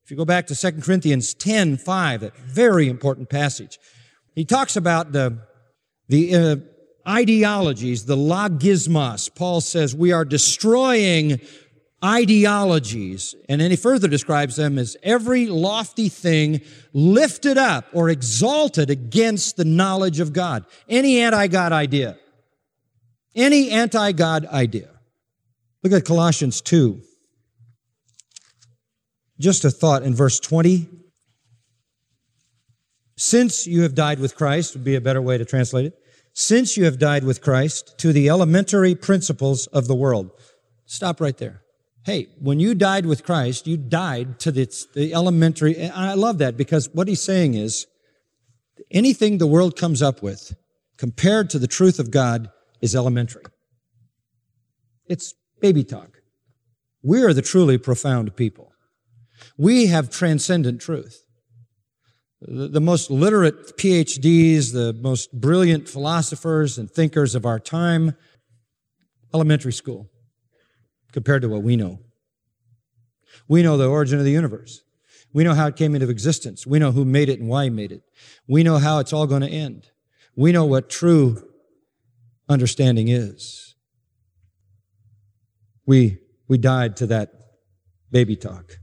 If 0.03 0.11
you 0.11 0.17
go 0.17 0.25
back 0.25 0.47
to 0.47 0.55
2 0.55 0.81
Corinthians 0.81 1.33
10, 1.33 1.77
5, 1.77 2.23
a 2.23 2.31
very 2.45 2.89
important 2.89 3.29
passage, 3.29 3.79
he 4.35 4.45
talks 4.45 4.75
about 4.75 5.11
the, 5.11 5.39
the 6.07 6.35
uh, 6.35 6.55
ideologies, 7.07 8.05
the 8.05 8.17
logismos. 8.17 9.33
Paul 9.33 9.61
says 9.61 9.95
we 9.95 10.11
are 10.11 10.25
destroying 10.25 11.39
ideologies. 12.03 13.35
And 13.47 13.59
then 13.59 13.71
he 13.71 13.77
further 13.77 14.07
describes 14.07 14.55
them 14.55 14.77
as 14.77 14.95
every 15.03 15.47
lofty 15.47 16.09
thing 16.09 16.61
lifted 16.93 17.57
up 17.57 17.85
or 17.93 18.09
exalted 18.09 18.89
against 18.89 19.57
the 19.57 19.65
knowledge 19.65 20.19
of 20.19 20.33
God. 20.33 20.65
Any 20.87 21.19
anti-God 21.19 21.71
idea. 21.71 22.17
Any 23.35 23.69
anti-God 23.71 24.45
idea. 24.47 24.89
Look 25.83 25.93
at 25.93 26.05
Colossians 26.05 26.61
2. 26.61 27.01
Just 29.39 29.63
a 29.63 29.71
thought 29.71 30.03
in 30.03 30.13
verse 30.13 30.39
20. 30.39 30.87
Since 33.15 33.67
you 33.67 33.83
have 33.83 33.95
died 33.95 34.19
with 34.19 34.35
Christ, 34.35 34.73
would 34.73 34.83
be 34.83 34.95
a 34.95 35.01
better 35.01 35.21
way 35.21 35.37
to 35.37 35.45
translate 35.45 35.85
it. 35.85 35.99
Since 36.33 36.77
you 36.77 36.85
have 36.85 36.99
died 36.99 37.23
with 37.23 37.41
Christ 37.41 37.97
to 37.99 38.13
the 38.13 38.29
elementary 38.29 38.95
principles 38.95 39.67
of 39.67 39.87
the 39.87 39.95
world. 39.95 40.31
Stop 40.85 41.21
right 41.21 41.37
there. 41.37 41.61
Hey, 42.03 42.27
when 42.39 42.59
you 42.59 42.73
died 42.75 43.05
with 43.05 43.23
Christ, 43.23 43.67
you 43.67 43.77
died 43.77 44.39
to 44.39 44.51
the, 44.51 44.67
the 44.95 45.13
elementary. 45.13 45.89
I 45.89 46.13
love 46.13 46.37
that 46.39 46.57
because 46.57 46.89
what 46.93 47.07
he's 47.07 47.21
saying 47.21 47.55
is 47.55 47.87
anything 48.89 49.37
the 49.37 49.47
world 49.47 49.77
comes 49.77 50.01
up 50.01 50.23
with 50.23 50.55
compared 50.97 51.49
to 51.51 51.59
the 51.59 51.67
truth 51.67 51.99
of 51.99 52.11
God 52.11 52.49
is 52.81 52.95
elementary. 52.95 53.43
It's 55.07 55.33
baby 55.61 55.83
talk. 55.83 56.21
We 57.01 57.23
are 57.23 57.33
the 57.33 57.41
truly 57.41 57.77
profound 57.77 58.35
people. 58.35 58.71
We 59.57 59.87
have 59.87 60.09
transcendent 60.09 60.81
truth. 60.81 61.23
The, 62.41 62.67
the 62.67 62.81
most 62.81 63.09
literate 63.09 63.77
PhDs, 63.77 64.73
the 64.73 64.93
most 64.93 65.31
brilliant 65.33 65.89
philosophers 65.89 66.77
and 66.77 66.89
thinkers 66.89 67.35
of 67.35 67.45
our 67.45 67.59
time, 67.59 68.15
elementary 69.33 69.73
school 69.73 70.09
compared 71.11 71.41
to 71.41 71.49
what 71.49 71.63
we 71.63 71.75
know. 71.75 71.99
We 73.47 73.63
know 73.63 73.77
the 73.77 73.87
origin 73.87 74.19
of 74.19 74.25
the 74.25 74.31
universe. 74.31 74.81
We 75.33 75.43
know 75.43 75.53
how 75.53 75.67
it 75.67 75.75
came 75.75 75.95
into 75.95 76.09
existence. 76.09 76.65
We 76.65 76.79
know 76.79 76.91
who 76.91 77.05
made 77.05 77.29
it 77.29 77.39
and 77.39 77.49
why 77.49 77.65
he 77.65 77.69
made 77.69 77.91
it. 77.91 78.03
We 78.47 78.63
know 78.63 78.77
how 78.77 78.99
it's 78.99 79.13
all 79.13 79.27
going 79.27 79.41
to 79.41 79.49
end. 79.49 79.89
We 80.35 80.51
know 80.51 80.65
what 80.65 80.89
true 80.89 81.48
understanding 82.49 83.07
is. 83.07 83.75
We, 85.85 86.17
we 86.47 86.57
died 86.57 86.97
to 86.97 87.07
that 87.07 87.31
baby 88.11 88.35
talk, 88.35 88.79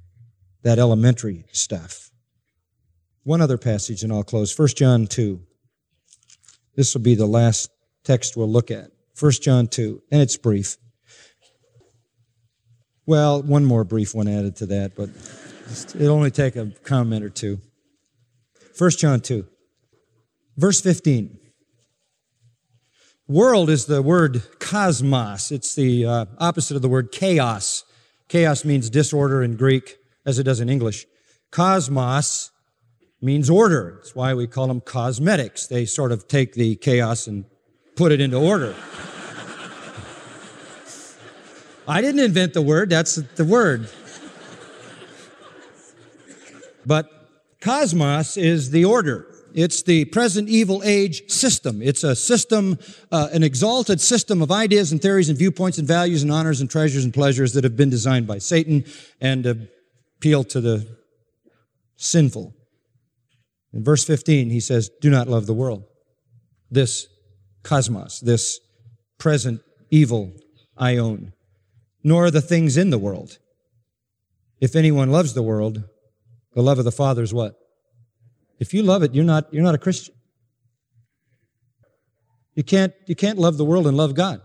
that 0.63 0.79
elementary 0.79 1.47
stuff. 1.53 2.11
One 3.25 3.41
other 3.41 3.59
passage 3.59 4.03
and 4.05 4.13
I'll 4.13 4.23
close. 4.23 4.57
1 4.57 4.69
John 4.69 5.07
2. 5.07 5.41
This 6.77 6.95
will 6.95 7.03
be 7.03 7.17
the 7.17 7.27
last 7.27 7.71
text 8.05 8.37
we'll 8.37 8.51
look 8.51 8.71
at. 8.71 8.91
1 9.19 9.33
John 9.43 9.67
2, 9.67 10.03
and 10.13 10.23
it's 10.23 10.37
brief. 10.37 10.77
Well, 13.07 13.43
one 13.43 13.65
more 13.65 13.85
brief 13.85 14.15
one 14.15 14.29
added 14.29 14.57
to 14.57 14.67
that, 14.67 14.97
but 14.97 15.11
it'll 15.95 16.17
only 16.17 16.31
take 16.31 16.57
a 16.57 16.73
comment 16.85 17.25
or 17.25 17.31
two. 17.31 17.61
1 18.79 18.91
John 18.91 19.21
2, 19.21 19.47
verse 20.57 20.81
15. 20.81 21.39
World 23.29 23.71
is 23.71 23.87
the 23.87 24.03
word 24.03 24.45
cosmos. 24.61 25.51
It's 25.51 25.75
the 25.75 26.07
uh, 26.07 26.27
opposite 26.39 26.77
of 26.77 26.83
the 26.83 26.89
word 26.89 27.11
chaos. 27.11 27.85
Chaos 28.29 28.65
means 28.65 28.89
disorder 28.89 29.43
in 29.43 29.57
Greek, 29.57 29.97
as 30.25 30.39
it 30.39 30.45
does 30.45 30.61
in 30.61 30.69
English. 30.69 31.07
Cosmos 31.51 32.53
means 33.21 33.51
order. 33.51 33.95
That's 33.97 34.15
why 34.15 34.33
we 34.35 34.47
call 34.47 34.69
them 34.69 34.81
cosmetics. 34.81 35.67
They 35.67 35.87
sort 35.87 36.13
of 36.13 36.29
take 36.29 36.55
the 36.55 36.77
chaos 36.77 37.27
and 37.27 37.47
put 37.97 38.13
it 38.13 38.21
into 38.21 38.37
order. 38.37 38.77
I 41.89 42.01
didn't 42.01 42.21
invent 42.21 42.55
the 42.55 42.63
word, 42.63 42.91
that's 42.91 43.17
the 43.17 43.45
word. 43.45 43.91
But 46.85 47.11
cosmos 47.61 48.37
is 48.37 48.71
the 48.71 48.85
order. 48.85 49.27
It's 49.57 49.83
the 49.83 50.05
present 50.05 50.51
evil 50.51 50.83
age 50.85 51.31
system. 51.31 51.81
It's 51.81 52.05
a 52.05 52.15
system, 52.15 52.79
uh, 53.11 53.31
an 53.33 53.43
exalted 53.43 54.03
system 54.03 54.43
of 54.43 54.53
ideas 54.53 54.93
and 54.93 55.01
theories 55.01 55.31
and 55.31 55.39
viewpoints 55.39 55.79
and 55.79 55.89
values 55.89 56.23
and 56.23 56.31
honors 56.31 56.61
and 56.61 56.71
treasures 56.71 57.05
and 57.05 57.15
pleasures 57.15 57.55
that 57.55 57.65
have 57.65 57.75
been 57.75 57.89
designed 57.89 58.27
by 58.27 58.37
Satan 58.37 58.85
and 59.19 59.47
appeal 60.19 60.45
to 60.45 60.61
the 60.61 60.87
sinful. 61.97 62.55
In 63.73 63.83
verse 63.83 64.05
15, 64.05 64.51
he 64.51 64.61
says, 64.61 64.91
Do 65.01 65.09
not 65.09 65.27
love 65.27 65.47
the 65.47 65.55
world. 65.55 65.85
This 66.71 67.07
cosmos, 67.63 68.21
this 68.21 68.61
present 69.17 69.63
evil 69.91 70.35
aion, 70.79 71.33
nor 72.05 72.31
the 72.31 72.43
things 72.43 72.77
in 72.77 72.91
the 72.91 72.99
world. 72.99 73.39
If 74.61 74.77
anyone 74.77 75.11
loves 75.11 75.33
the 75.33 75.43
world, 75.43 75.83
the 76.53 76.63
love 76.63 76.79
of 76.79 76.85
the 76.85 76.93
Father 76.93 77.23
is 77.23 77.33
what? 77.33 77.55
If 78.59 78.73
you 78.73 78.83
love 78.83 79.03
it, 79.03 79.15
you're 79.15 79.25
not, 79.25 79.53
you're 79.53 79.63
not 79.63 79.75
a 79.75 79.79
Christian. 79.79 80.15
You 82.55 82.65
can't, 82.65 82.95
you 83.07 83.15
can't 83.15 83.39
love 83.39 83.59
the 83.59 83.65
world 83.65 83.87
and 83.87 83.97
love 83.97 84.15
God. 84.15 84.41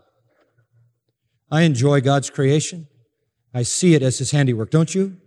I 1.50 1.62
enjoy 1.62 2.02
God's 2.02 2.30
creation. 2.30 2.88
I 3.54 3.64
see 3.64 3.96
it 3.96 4.02
as 4.02 4.18
His 4.20 4.32
handiwork, 4.32 4.70
don't 4.70 4.94
you? 4.94 5.18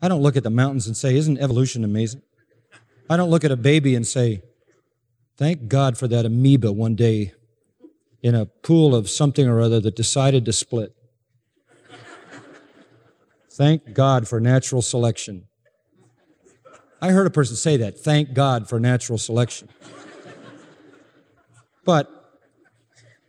I 0.00 0.08
don't 0.08 0.22
look 0.22 0.36
at 0.36 0.42
the 0.42 0.50
mountains 0.50 0.86
and 0.86 0.96
say, 0.96 1.16
Isn't 1.16 1.38
evolution 1.38 1.84
amazing? 1.84 2.22
I 3.08 3.16
don't 3.16 3.30
look 3.30 3.44
at 3.44 3.50
a 3.50 3.56
baby 3.56 3.94
and 3.94 4.06
say, 4.06 4.42
Thank 5.36 5.68
God 5.68 5.98
for 5.98 6.08
that 6.08 6.24
amoeba 6.24 6.72
one 6.72 6.94
day 6.94 7.32
in 8.22 8.34
a 8.34 8.46
pool 8.46 8.94
of 8.94 9.08
something 9.08 9.46
or 9.46 9.60
other 9.60 9.80
that 9.80 9.94
decided 9.94 10.44
to 10.46 10.52
split. 10.52 10.94
Thank 13.50 13.94
God 13.94 14.28
for 14.28 14.40
natural 14.40 14.82
selection. 14.82 15.46
I 17.00 17.10
heard 17.10 17.26
a 17.26 17.30
person 17.30 17.56
say 17.56 17.76
that. 17.78 17.98
Thank 17.98 18.32
God 18.32 18.68
for 18.68 18.80
natural 18.80 19.18
selection. 19.18 19.68
But 21.84 22.10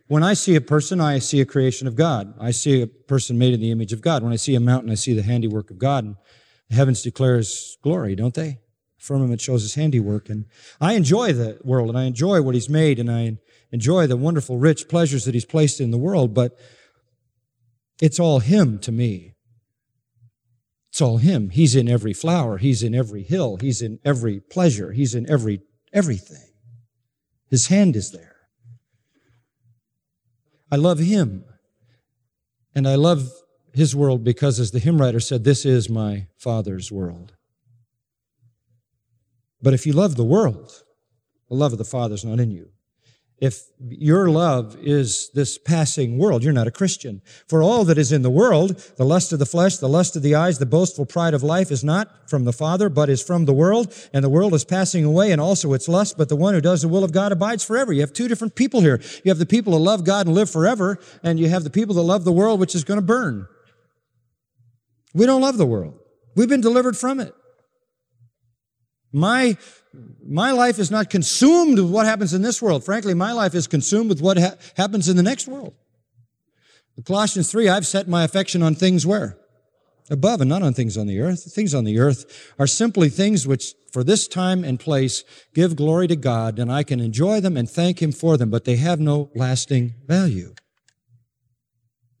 when 0.08 0.22
I 0.22 0.34
see 0.34 0.56
a 0.56 0.60
person, 0.60 1.00
I 1.00 1.18
see 1.18 1.40
a 1.40 1.44
creation 1.44 1.86
of 1.86 1.94
God. 1.94 2.34
I 2.40 2.50
see 2.50 2.82
a 2.82 2.86
person 2.86 3.38
made 3.38 3.54
in 3.54 3.60
the 3.60 3.70
image 3.70 3.92
of 3.92 4.00
God. 4.00 4.22
When 4.22 4.32
I 4.32 4.36
see 4.36 4.54
a 4.54 4.60
mountain, 4.60 4.90
I 4.90 4.94
see 4.94 5.12
the 5.12 5.22
handiwork 5.22 5.70
of 5.70 5.78
God. 5.78 6.04
And 6.04 6.16
the 6.68 6.76
heavens 6.76 7.02
declare 7.02 7.36
his 7.36 7.76
glory, 7.82 8.16
don't 8.16 8.34
they? 8.34 8.58
The 8.98 9.04
firmament 9.04 9.40
shows 9.40 9.62
his 9.62 9.74
handiwork. 9.74 10.28
And 10.28 10.46
I 10.80 10.94
enjoy 10.94 11.34
the 11.34 11.58
world 11.62 11.90
and 11.90 11.98
I 11.98 12.04
enjoy 12.04 12.42
what 12.42 12.54
he's 12.54 12.70
made 12.70 12.98
and 12.98 13.10
I 13.10 13.38
enjoy 13.70 14.06
the 14.06 14.16
wonderful, 14.16 14.58
rich 14.58 14.88
pleasures 14.88 15.24
that 15.26 15.34
he's 15.34 15.44
placed 15.44 15.80
in 15.80 15.90
the 15.90 15.98
world, 15.98 16.34
but 16.34 16.58
it's 18.00 18.18
all 18.18 18.40
him 18.40 18.78
to 18.80 18.92
me. 18.92 19.34
It's 20.98 21.02
all 21.02 21.18
him. 21.18 21.50
He's 21.50 21.76
in 21.76 21.88
every 21.88 22.12
flower. 22.12 22.58
He's 22.58 22.82
in 22.82 22.92
every 22.92 23.22
hill. 23.22 23.56
He's 23.60 23.82
in 23.82 24.00
every 24.04 24.40
pleasure. 24.40 24.90
He's 24.90 25.14
in 25.14 25.30
every, 25.30 25.60
everything. 25.92 26.48
His 27.48 27.68
hand 27.68 27.94
is 27.94 28.10
there. 28.10 28.34
I 30.72 30.74
love 30.74 30.98
him. 30.98 31.44
And 32.74 32.88
I 32.88 32.96
love 32.96 33.30
his 33.72 33.94
world 33.94 34.24
because, 34.24 34.58
as 34.58 34.72
the 34.72 34.80
hymn 34.80 35.00
writer 35.00 35.20
said, 35.20 35.44
this 35.44 35.64
is 35.64 35.88
my 35.88 36.26
Father's 36.36 36.90
world. 36.90 37.36
But 39.62 39.74
if 39.74 39.86
you 39.86 39.92
love 39.92 40.16
the 40.16 40.24
world, 40.24 40.82
the 41.48 41.54
love 41.54 41.70
of 41.70 41.78
the 41.78 41.84
Father 41.84 42.16
is 42.16 42.24
not 42.24 42.40
in 42.40 42.50
you. 42.50 42.70
If 43.40 43.66
your 43.88 44.28
love 44.30 44.76
is 44.80 45.30
this 45.32 45.58
passing 45.58 46.18
world, 46.18 46.42
you're 46.42 46.52
not 46.52 46.66
a 46.66 46.72
Christian. 46.72 47.22
For 47.46 47.62
all 47.62 47.84
that 47.84 47.96
is 47.96 48.10
in 48.10 48.22
the 48.22 48.30
world, 48.30 48.76
the 48.96 49.04
lust 49.04 49.32
of 49.32 49.38
the 49.38 49.46
flesh, 49.46 49.76
the 49.76 49.88
lust 49.88 50.16
of 50.16 50.22
the 50.22 50.34
eyes, 50.34 50.58
the 50.58 50.66
boastful 50.66 51.06
pride 51.06 51.34
of 51.34 51.44
life 51.44 51.70
is 51.70 51.84
not 51.84 52.28
from 52.28 52.44
the 52.44 52.52
Father, 52.52 52.88
but 52.88 53.08
is 53.08 53.22
from 53.22 53.44
the 53.44 53.52
world. 53.52 53.94
And 54.12 54.24
the 54.24 54.28
world 54.28 54.54
is 54.54 54.64
passing 54.64 55.04
away 55.04 55.30
and 55.30 55.40
also 55.40 55.72
its 55.72 55.88
lust, 55.88 56.18
but 56.18 56.28
the 56.28 56.34
one 56.34 56.54
who 56.54 56.60
does 56.60 56.82
the 56.82 56.88
will 56.88 57.04
of 57.04 57.12
God 57.12 57.30
abides 57.30 57.62
forever. 57.62 57.92
You 57.92 58.00
have 58.00 58.12
two 58.12 58.26
different 58.26 58.56
people 58.56 58.80
here. 58.80 59.00
You 59.22 59.30
have 59.30 59.38
the 59.38 59.46
people 59.46 59.72
that 59.72 59.78
love 59.78 60.04
God 60.04 60.26
and 60.26 60.34
live 60.34 60.50
forever, 60.50 60.98
and 61.22 61.38
you 61.38 61.48
have 61.48 61.62
the 61.62 61.70
people 61.70 61.94
that 61.94 62.02
love 62.02 62.24
the 62.24 62.32
world, 62.32 62.58
which 62.58 62.74
is 62.74 62.82
going 62.82 62.98
to 62.98 63.06
burn. 63.06 63.46
We 65.14 65.26
don't 65.26 65.42
love 65.42 65.58
the 65.58 65.66
world. 65.66 65.94
We've 66.34 66.48
been 66.48 66.60
delivered 66.60 66.96
from 66.96 67.20
it. 67.20 67.34
My, 69.12 69.56
my 70.26 70.52
life 70.52 70.78
is 70.78 70.90
not 70.90 71.10
consumed 71.10 71.78
with 71.78 71.90
what 71.90 72.06
happens 72.06 72.34
in 72.34 72.42
this 72.42 72.60
world. 72.60 72.84
Frankly, 72.84 73.14
my 73.14 73.32
life 73.32 73.54
is 73.54 73.66
consumed 73.66 74.10
with 74.10 74.20
what 74.20 74.38
ha- 74.38 74.56
happens 74.76 75.08
in 75.08 75.16
the 75.16 75.22
next 75.22 75.48
world. 75.48 75.74
Colossians 77.04 77.50
3, 77.50 77.68
I've 77.68 77.86
set 77.86 78.08
my 78.08 78.24
affection 78.24 78.62
on 78.62 78.74
things 78.74 79.06
where? 79.06 79.38
Above 80.10 80.40
and 80.40 80.48
not 80.48 80.62
on 80.62 80.72
things 80.72 80.96
on 80.96 81.06
the 81.06 81.20
earth. 81.20 81.52
Things 81.52 81.74
on 81.74 81.84
the 81.84 81.98
earth 81.98 82.52
are 82.58 82.66
simply 82.66 83.08
things 83.08 83.46
which, 83.46 83.74
for 83.92 84.02
this 84.02 84.26
time 84.26 84.64
and 84.64 84.80
place, 84.80 85.22
give 85.54 85.76
glory 85.76 86.08
to 86.08 86.16
God, 86.16 86.58
and 86.58 86.72
I 86.72 86.82
can 86.82 86.98
enjoy 86.98 87.40
them 87.40 87.56
and 87.56 87.70
thank 87.70 88.02
Him 88.02 88.12
for 88.12 88.36
them, 88.36 88.50
but 88.50 88.64
they 88.64 88.76
have 88.76 89.00
no 89.00 89.30
lasting 89.34 89.94
value. 90.06 90.54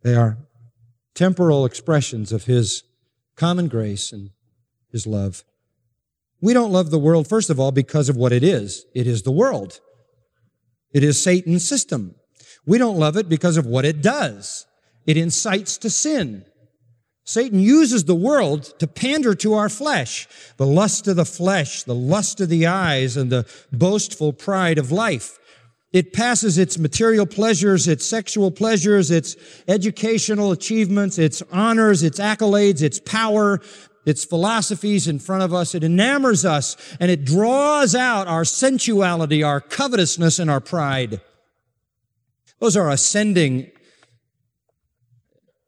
They 0.02 0.14
are 0.14 0.38
temporal 1.14 1.64
expressions 1.64 2.30
of 2.30 2.44
His 2.44 2.84
common 3.36 3.68
grace 3.68 4.12
and 4.12 4.30
His 4.92 5.06
love. 5.06 5.44
We 6.40 6.52
don't 6.52 6.72
love 6.72 6.90
the 6.90 6.98
world, 6.98 7.28
first 7.28 7.50
of 7.50 7.58
all, 7.58 7.72
because 7.72 8.08
of 8.08 8.16
what 8.16 8.32
it 8.32 8.44
is. 8.44 8.84
It 8.94 9.06
is 9.06 9.22
the 9.22 9.32
world. 9.32 9.80
It 10.92 11.02
is 11.02 11.22
Satan's 11.22 11.68
system. 11.68 12.14
We 12.64 12.78
don't 12.78 12.98
love 12.98 13.16
it 13.16 13.28
because 13.28 13.56
of 13.56 13.66
what 13.66 13.84
it 13.84 14.02
does. 14.02 14.66
It 15.06 15.16
incites 15.16 15.78
to 15.78 15.90
sin. 15.90 16.44
Satan 17.24 17.60
uses 17.60 18.04
the 18.04 18.14
world 18.14 18.78
to 18.78 18.86
pander 18.86 19.34
to 19.34 19.52
our 19.54 19.68
flesh, 19.68 20.26
the 20.56 20.66
lust 20.66 21.08
of 21.08 21.16
the 21.16 21.26
flesh, 21.26 21.82
the 21.82 21.94
lust 21.94 22.40
of 22.40 22.48
the 22.48 22.66
eyes, 22.66 23.16
and 23.16 23.30
the 23.30 23.46
boastful 23.70 24.32
pride 24.32 24.78
of 24.78 24.90
life. 24.90 25.38
It 25.92 26.12
passes 26.12 26.58
its 26.58 26.78
material 26.78 27.24
pleasures, 27.26 27.88
its 27.88 28.04
sexual 28.04 28.50
pleasures, 28.50 29.10
its 29.10 29.36
educational 29.66 30.52
achievements, 30.52 31.18
its 31.18 31.42
honors, 31.50 32.02
its 32.02 32.18
accolades, 32.18 32.82
its 32.82 32.98
power, 33.00 33.60
its 34.06 34.24
philosophies 34.24 35.06
in 35.06 35.18
front 35.18 35.42
of 35.42 35.52
us. 35.52 35.74
It 35.74 35.84
enamors 35.84 36.44
us 36.44 36.76
and 36.98 37.10
it 37.10 37.24
draws 37.24 37.94
out 37.94 38.26
our 38.26 38.44
sensuality, 38.44 39.42
our 39.42 39.60
covetousness, 39.60 40.38
and 40.38 40.50
our 40.50 40.60
pride. 40.60 41.20
Those 42.58 42.76
are 42.76 42.90
ascending 42.90 43.70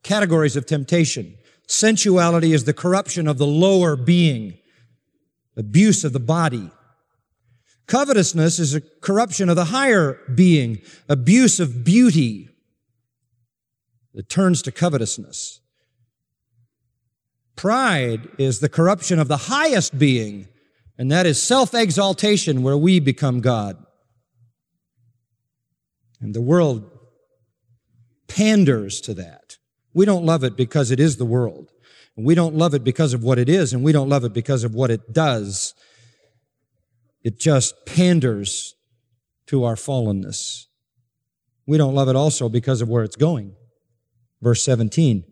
categories 0.02 0.56
of 0.56 0.66
temptation. 0.66 1.36
Sensuality 1.68 2.52
is 2.52 2.64
the 2.64 2.72
corruption 2.72 3.28
of 3.28 3.38
the 3.38 3.46
lower 3.46 3.94
being, 3.94 4.58
abuse 5.56 6.04
of 6.04 6.12
the 6.12 6.20
body. 6.20 6.70
Covetousness 7.86 8.58
is 8.58 8.74
a 8.74 8.80
corruption 8.80 9.48
of 9.48 9.56
the 9.56 9.66
higher 9.66 10.18
being, 10.34 10.80
abuse 11.08 11.60
of 11.60 11.84
beauty 11.84 12.48
that 14.14 14.28
turns 14.28 14.62
to 14.62 14.72
covetousness. 14.72 15.59
Pride 17.60 18.26
is 18.38 18.60
the 18.60 18.70
corruption 18.70 19.18
of 19.18 19.28
the 19.28 19.36
highest 19.36 19.98
being, 19.98 20.48
and 20.96 21.12
that 21.12 21.26
is 21.26 21.42
self-exaltation 21.42 22.62
where 22.62 22.74
we 22.78 23.00
become 23.00 23.42
God. 23.42 23.76
And 26.22 26.34
the 26.34 26.40
world 26.40 26.90
panders 28.28 29.02
to 29.02 29.12
that. 29.12 29.58
We 29.92 30.06
don't 30.06 30.24
love 30.24 30.42
it 30.42 30.56
because 30.56 30.90
it 30.90 30.98
is 30.98 31.18
the 31.18 31.26
world. 31.26 31.70
And 32.16 32.24
we 32.24 32.34
don't 32.34 32.54
love 32.54 32.72
it 32.72 32.82
because 32.82 33.12
of 33.12 33.22
what 33.22 33.38
it 33.38 33.50
is, 33.50 33.74
and 33.74 33.84
we 33.84 33.92
don't 33.92 34.08
love 34.08 34.24
it 34.24 34.32
because 34.32 34.64
of 34.64 34.74
what 34.74 34.90
it 34.90 35.12
does. 35.12 35.74
It 37.22 37.38
just 37.38 37.74
panders 37.84 38.74
to 39.48 39.64
our 39.64 39.74
fallenness. 39.74 40.64
We 41.66 41.76
don't 41.76 41.94
love 41.94 42.08
it 42.08 42.16
also 42.16 42.48
because 42.48 42.80
of 42.80 42.88
where 42.88 43.04
it's 43.04 43.16
going. 43.16 43.54
Verse 44.40 44.64
17, 44.64 45.24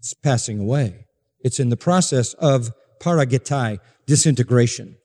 it's 0.00 0.14
passing 0.14 0.58
away. 0.58 1.04
It's 1.40 1.60
in 1.60 1.68
the 1.68 1.76
process 1.76 2.34
of 2.34 2.72
paragetai, 3.00 3.78
disintegration. 4.06 4.96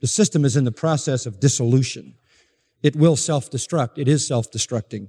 The 0.00 0.06
system 0.06 0.44
is 0.44 0.56
in 0.56 0.64
the 0.64 0.72
process 0.72 1.26
of 1.26 1.40
dissolution. 1.40 2.14
It 2.82 2.96
will 2.96 3.16
self-destruct. 3.16 3.96
It 3.96 4.08
is 4.08 4.26
self-destructing. 4.26 5.08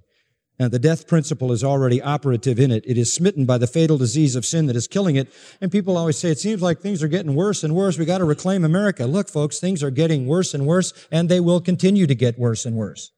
And 0.58 0.72
the 0.72 0.80
death 0.80 1.08
principle 1.08 1.52
is 1.52 1.65
already 1.65 2.02
operative 2.02 2.60
in 2.60 2.72
it. 2.72 2.86
It 2.88 2.98
is 2.98 3.13
smitten 3.13 3.46
by 3.46 3.58
the 3.58 3.68
fatal 3.68 3.98
disease 3.98 4.38
of 4.38 4.46
sin 4.46 4.68
that 4.68 4.76
is 4.78 4.88
killing 4.88 5.18
it. 5.18 5.34
And 5.60 5.70
people 5.70 5.98
always 5.98 6.18
say, 6.18 6.32
it 6.32 6.39
seems 6.39 6.62
like 6.62 6.80
things 6.80 7.04
are 7.04 7.10
getting 7.10 7.36
worse 7.36 7.62
and 7.62 7.76
worse. 7.76 7.98
We 7.98 8.06
got 8.06 8.20
to 8.20 8.24
reclaim 8.26 8.63
America. 8.63 9.06
Look, 9.06 9.28
folks, 9.28 9.60
things 9.60 9.84
are 9.84 9.91
getting 9.91 10.28
worse 10.28 10.54
and 10.54 10.65
worse, 10.65 10.94
and 11.12 11.28
they 11.28 11.41
will 11.41 11.60
continue 11.60 12.08
to 12.08 12.15
get 12.15 12.39
worse 12.39 12.65
and 12.65 12.78
worse. 12.78 13.12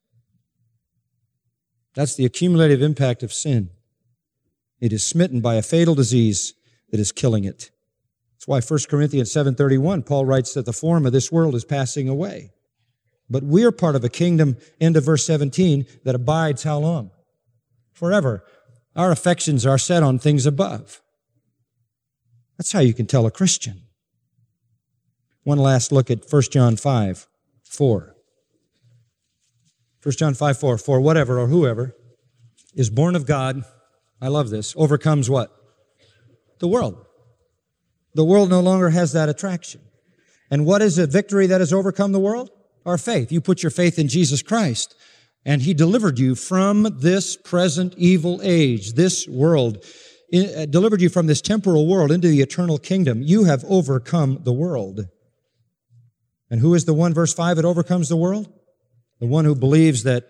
That's 1.94 2.16
the 2.16 2.26
accumulative 2.26 2.82
impact 2.82 3.22
of 3.22 3.32
sin. 3.32 3.70
It 4.80 4.94
is 4.94 5.04
smitten 5.04 5.42
by 5.42 5.56
a 5.56 5.62
fatal 5.62 5.96
disease 5.96 6.54
that 6.92 7.00
is 7.00 7.12
killing 7.12 7.44
it. 7.44 7.72
That's 8.36 8.48
why 8.48 8.62
1 8.62 8.88
Corinthians 8.90 9.32
7:31 9.32 10.04
Paul 10.06 10.26
writes 10.26 10.54
that 10.54 10.66
the 10.66 10.74
form 10.74 11.06
of 11.06 11.12
this 11.12 11.32
world 11.32 11.56
is 11.56 11.66
passing 11.66 12.08
away. 12.08 12.52
But 13.30 13.44
we're 13.44 13.72
part 13.72 13.96
of 13.96 14.04
a 14.04 14.10
kingdom, 14.10 14.58
end 14.80 14.96
of 14.96 15.04
verse 15.04 15.26
17, 15.26 15.86
that 16.06 16.16
abides 16.16 16.64
how 16.64 16.80
long? 16.80 17.12
Forever. 17.92 18.44
Our 18.96 19.12
affections 19.12 19.66
are 19.66 19.78
set 19.78 20.04
on 20.04 20.18
things 20.18 20.46
above. 20.46 21.02
That's 22.58 22.72
how 22.72 22.80
you 22.80 22.94
can 22.94 23.06
tell 23.06 23.26
a 23.26 23.32
Christian. 23.32 23.82
One 25.44 25.58
last 25.58 25.92
look 25.92 26.10
at 26.10 26.32
1 26.32 26.42
John 26.52 26.76
5, 26.76 27.28
4. 27.64 28.16
1 30.04 30.12
John 30.14 30.34
5, 30.34 30.58
4. 30.58 30.78
For 30.78 31.02
whatever 31.02 31.40
or 31.40 31.48
whoever 31.48 31.96
is 32.76 32.90
born 32.90 33.16
of 33.16 33.26
God 33.26 33.64
I 34.22 34.30
love 34.30 34.50
this, 34.50 34.74
overcomes 34.76 35.30
what? 35.30 35.52
The 36.60 36.68
world. 36.68 37.06
The 38.16 38.26
world 38.26 38.50
no 38.50 38.62
longer 38.62 38.90
has 38.90 39.14
that 39.14 39.30
attraction. 39.30 39.82
And 40.50 40.66
what 40.66 40.82
is 40.82 40.98
a 40.98 41.06
victory 41.06 41.48
that 41.48 41.62
has 41.62 41.74
overcome 41.74 42.14
the 42.14 42.20
world? 42.20 42.50
Our 42.86 42.98
faith. 42.98 43.32
You 43.32 43.42
put 43.42 43.62
your 43.62 43.70
faith 43.70 44.00
in 44.00 44.08
Jesus 44.08 44.42
Christ 44.42 44.96
and 45.48 45.62
he 45.62 45.74
delivered 45.74 46.20
you 46.20 46.36
from 46.36 46.98
this 47.00 47.38
present 47.38 47.94
evil 47.96 48.42
age, 48.44 48.94
this 48.94 49.28
world, 49.28 49.84
uh, 50.34 50.66
delivered 50.66 51.02
you 51.02 51.08
from 51.08 51.28
this 51.28 51.40
temporal 51.40 51.88
world 51.88 52.12
into 52.12 52.28
the 52.28 52.42
eternal 52.42 52.78
kingdom. 52.78 53.22
You 53.22 53.46
have 53.46 53.64
overcome 53.66 54.42
the 54.44 54.52
world. 54.52 55.08
And 56.52 56.60
who 56.60 56.74
is 56.74 56.84
the 56.84 56.94
one, 56.94 57.14
verse 57.14 57.34
5, 57.34 57.56
that 57.56 57.66
overcomes 57.66 58.10
the 58.10 58.18
world? 58.18 58.52
The 59.22 59.26
one 59.26 59.46
who 59.46 59.56
believes 59.56 60.04
that 60.04 60.26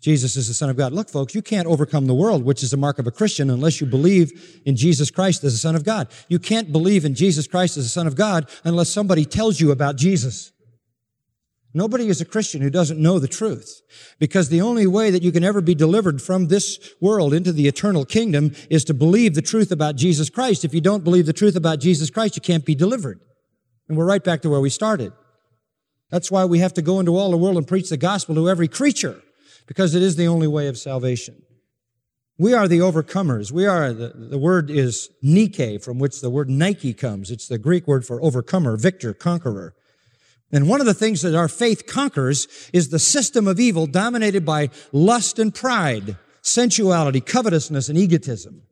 Jesus 0.00 0.36
is 0.36 0.48
the 0.48 0.54
Son 0.54 0.70
of 0.70 0.76
God. 0.76 0.92
Look, 0.92 1.10
folks, 1.10 1.34
you 1.34 1.42
can't 1.42 1.66
overcome 1.66 2.06
the 2.06 2.14
world, 2.14 2.44
which 2.44 2.62
is 2.62 2.70
the 2.70 2.76
mark 2.76 2.98
of 2.98 3.06
a 3.06 3.10
Christian, 3.10 3.50
unless 3.50 3.80
you 3.80 3.86
believe 3.86 4.60
in 4.64 4.74
Jesus 4.74 5.10
Christ 5.10 5.44
as 5.44 5.52
the 5.52 5.58
Son 5.58 5.76
of 5.76 5.84
God. 5.84 6.08
You 6.28 6.38
can't 6.38 6.72
believe 6.72 7.04
in 7.04 7.14
Jesus 7.14 7.46
Christ 7.46 7.76
as 7.76 7.84
the 7.84 7.90
Son 7.90 8.06
of 8.06 8.16
God 8.16 8.48
unless 8.64 8.88
somebody 8.88 9.24
tells 9.24 9.60
you 9.60 9.70
about 9.70 9.96
Jesus. 9.96 10.52
Nobody 11.72 12.08
is 12.08 12.20
a 12.20 12.24
Christian 12.24 12.62
who 12.62 12.70
doesn't 12.70 13.00
know 13.00 13.18
the 13.18 13.28
truth. 13.28 13.82
Because 14.18 14.48
the 14.48 14.60
only 14.60 14.86
way 14.86 15.10
that 15.10 15.22
you 15.22 15.30
can 15.30 15.44
ever 15.44 15.60
be 15.60 15.74
delivered 15.74 16.20
from 16.20 16.48
this 16.48 16.94
world 17.00 17.32
into 17.32 17.52
the 17.52 17.68
eternal 17.68 18.04
kingdom 18.04 18.52
is 18.68 18.84
to 18.84 18.94
believe 18.94 19.34
the 19.34 19.42
truth 19.42 19.70
about 19.70 19.96
Jesus 19.96 20.30
Christ. 20.30 20.64
If 20.64 20.74
you 20.74 20.80
don't 20.80 21.04
believe 21.04 21.26
the 21.26 21.32
truth 21.32 21.54
about 21.54 21.78
Jesus 21.78 22.10
Christ, 22.10 22.36
you 22.36 22.42
can't 22.42 22.64
be 22.64 22.74
delivered. 22.74 23.20
And 23.88 23.96
we're 23.96 24.06
right 24.06 24.24
back 24.24 24.42
to 24.42 24.50
where 24.50 24.60
we 24.60 24.70
started. 24.70 25.12
That's 26.10 26.30
why 26.30 26.44
we 26.44 26.58
have 26.58 26.74
to 26.74 26.82
go 26.82 26.98
into 26.98 27.16
all 27.16 27.30
the 27.30 27.36
world 27.36 27.56
and 27.56 27.68
preach 27.68 27.88
the 27.88 27.96
gospel 27.96 28.34
to 28.34 28.48
every 28.48 28.66
creature, 28.66 29.22
because 29.66 29.94
it 29.94 30.02
is 30.02 30.16
the 30.16 30.26
only 30.26 30.46
way 30.46 30.66
of 30.68 30.78
salvation. 30.78 31.42
We 32.38 32.54
are 32.54 32.66
the 32.66 32.78
overcomers. 32.78 33.52
We 33.52 33.66
are, 33.66 33.92
the, 33.92 34.14
the 34.14 34.38
word 34.38 34.70
is 34.70 35.10
Nike, 35.20 35.76
from 35.76 35.98
which 35.98 36.20
the 36.20 36.30
word 36.30 36.48
Nike 36.48 36.94
comes. 36.94 37.30
It's 37.30 37.48
the 37.48 37.58
Greek 37.58 37.86
word 37.86 38.06
for 38.06 38.22
overcomer, 38.22 38.76
victor, 38.78 39.12
conqueror. 39.12 39.74
And 40.50 40.68
one 40.68 40.80
of 40.80 40.86
the 40.86 40.94
things 40.94 41.22
that 41.22 41.34
our 41.34 41.48
faith 41.48 41.86
conquers 41.86 42.48
is 42.72 42.88
the 42.88 42.98
system 42.98 43.46
of 43.46 43.60
evil 43.60 43.86
dominated 43.86 44.44
by 44.44 44.70
lust 44.90 45.38
and 45.38 45.54
pride, 45.54 46.16
sensuality, 46.42 47.20
covetousness, 47.20 47.88
and 47.88 47.98
egotism. 47.98 48.62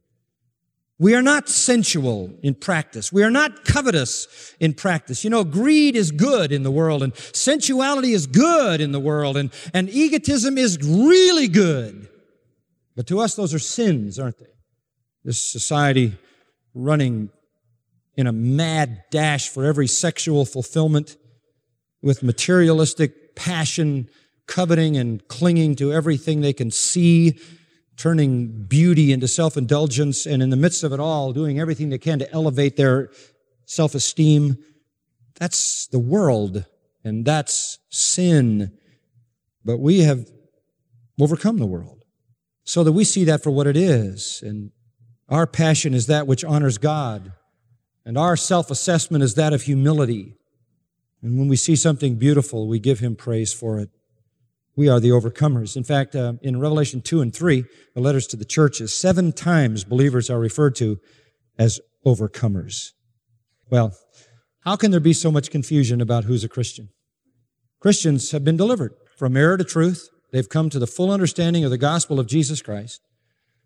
We 1.00 1.14
are 1.14 1.22
not 1.22 1.48
sensual 1.48 2.36
in 2.42 2.54
practice. 2.54 3.12
We 3.12 3.22
are 3.22 3.30
not 3.30 3.64
covetous 3.64 4.54
in 4.58 4.74
practice. 4.74 5.22
You 5.22 5.30
know, 5.30 5.44
greed 5.44 5.94
is 5.94 6.10
good 6.10 6.50
in 6.50 6.64
the 6.64 6.72
world 6.72 7.04
and 7.04 7.14
sensuality 7.32 8.12
is 8.12 8.26
good 8.26 8.80
in 8.80 8.90
the 8.90 8.98
world 8.98 9.36
and, 9.36 9.52
and 9.72 9.88
egotism 9.88 10.58
is 10.58 10.78
really 10.82 11.46
good. 11.46 12.08
But 12.96 13.06
to 13.08 13.20
us, 13.20 13.36
those 13.36 13.54
are 13.54 13.60
sins, 13.60 14.18
aren't 14.18 14.38
they? 14.38 14.46
This 15.24 15.40
society 15.40 16.18
running 16.74 17.30
in 18.16 18.26
a 18.26 18.32
mad 18.32 19.04
dash 19.12 19.48
for 19.48 19.64
every 19.64 19.86
sexual 19.86 20.44
fulfillment 20.44 21.16
with 22.02 22.24
materialistic 22.24 23.36
passion, 23.36 24.08
coveting 24.48 24.96
and 24.96 25.26
clinging 25.28 25.76
to 25.76 25.92
everything 25.92 26.40
they 26.40 26.52
can 26.52 26.72
see, 26.72 27.38
turning 27.98 28.64
beauty 28.64 29.12
into 29.12 29.28
self-indulgence, 29.28 30.24
and 30.24 30.42
in 30.42 30.50
the 30.50 30.56
midst 30.56 30.84
of 30.84 30.92
it 30.92 31.00
all, 31.00 31.32
doing 31.32 31.58
everything 31.58 31.90
they 31.90 31.98
can 31.98 32.18
to 32.20 32.32
elevate 32.32 32.76
their 32.76 33.10
self-esteem. 33.66 34.56
That's 35.38 35.88
the 35.88 35.98
world, 35.98 36.64
and 37.04 37.24
that's 37.24 37.80
sin. 37.90 38.72
But 39.64 39.78
we 39.78 40.00
have 40.00 40.30
overcome 41.20 41.58
the 41.58 41.66
world 41.66 42.04
so 42.64 42.84
that 42.84 42.92
we 42.92 43.02
see 43.02 43.24
that 43.24 43.42
for 43.42 43.50
what 43.50 43.66
it 43.66 43.76
is. 43.76 44.42
And 44.46 44.70
our 45.28 45.46
passion 45.46 45.92
is 45.92 46.06
that 46.06 46.26
which 46.26 46.44
honors 46.44 46.78
God. 46.78 47.32
And 48.04 48.16
our 48.16 48.36
self-assessment 48.36 49.24
is 49.24 49.34
that 49.34 49.52
of 49.52 49.62
humility. 49.62 50.36
And 51.20 51.36
when 51.36 51.48
we 51.48 51.56
see 51.56 51.74
something 51.74 52.14
beautiful, 52.14 52.68
we 52.68 52.78
give 52.78 53.00
Him 53.00 53.16
praise 53.16 53.52
for 53.52 53.80
it. 53.80 53.90
We 54.78 54.88
are 54.88 55.00
the 55.00 55.08
overcomers. 55.08 55.76
In 55.76 55.82
fact, 55.82 56.14
uh, 56.14 56.34
in 56.40 56.60
Revelation 56.60 57.00
2 57.00 57.20
and 57.20 57.34
3, 57.34 57.64
the 57.96 58.00
letters 58.00 58.28
to 58.28 58.36
the 58.36 58.44
churches, 58.44 58.94
seven 58.94 59.32
times 59.32 59.82
believers 59.82 60.30
are 60.30 60.38
referred 60.38 60.76
to 60.76 61.00
as 61.58 61.80
overcomers. 62.06 62.90
Well, 63.68 63.96
how 64.60 64.76
can 64.76 64.92
there 64.92 65.00
be 65.00 65.12
so 65.12 65.32
much 65.32 65.50
confusion 65.50 66.00
about 66.00 66.26
who's 66.26 66.44
a 66.44 66.48
Christian? 66.48 66.90
Christians 67.80 68.30
have 68.30 68.44
been 68.44 68.56
delivered 68.56 68.92
from 69.16 69.36
error 69.36 69.56
to 69.56 69.64
truth, 69.64 70.08
They've 70.30 70.48
come 70.48 70.70
to 70.70 70.78
the 70.78 70.86
full 70.86 71.10
understanding 71.10 71.64
of 71.64 71.72
the 71.72 71.78
gospel 71.78 72.20
of 72.20 72.28
Jesus 72.28 72.62
Christ. 72.62 73.00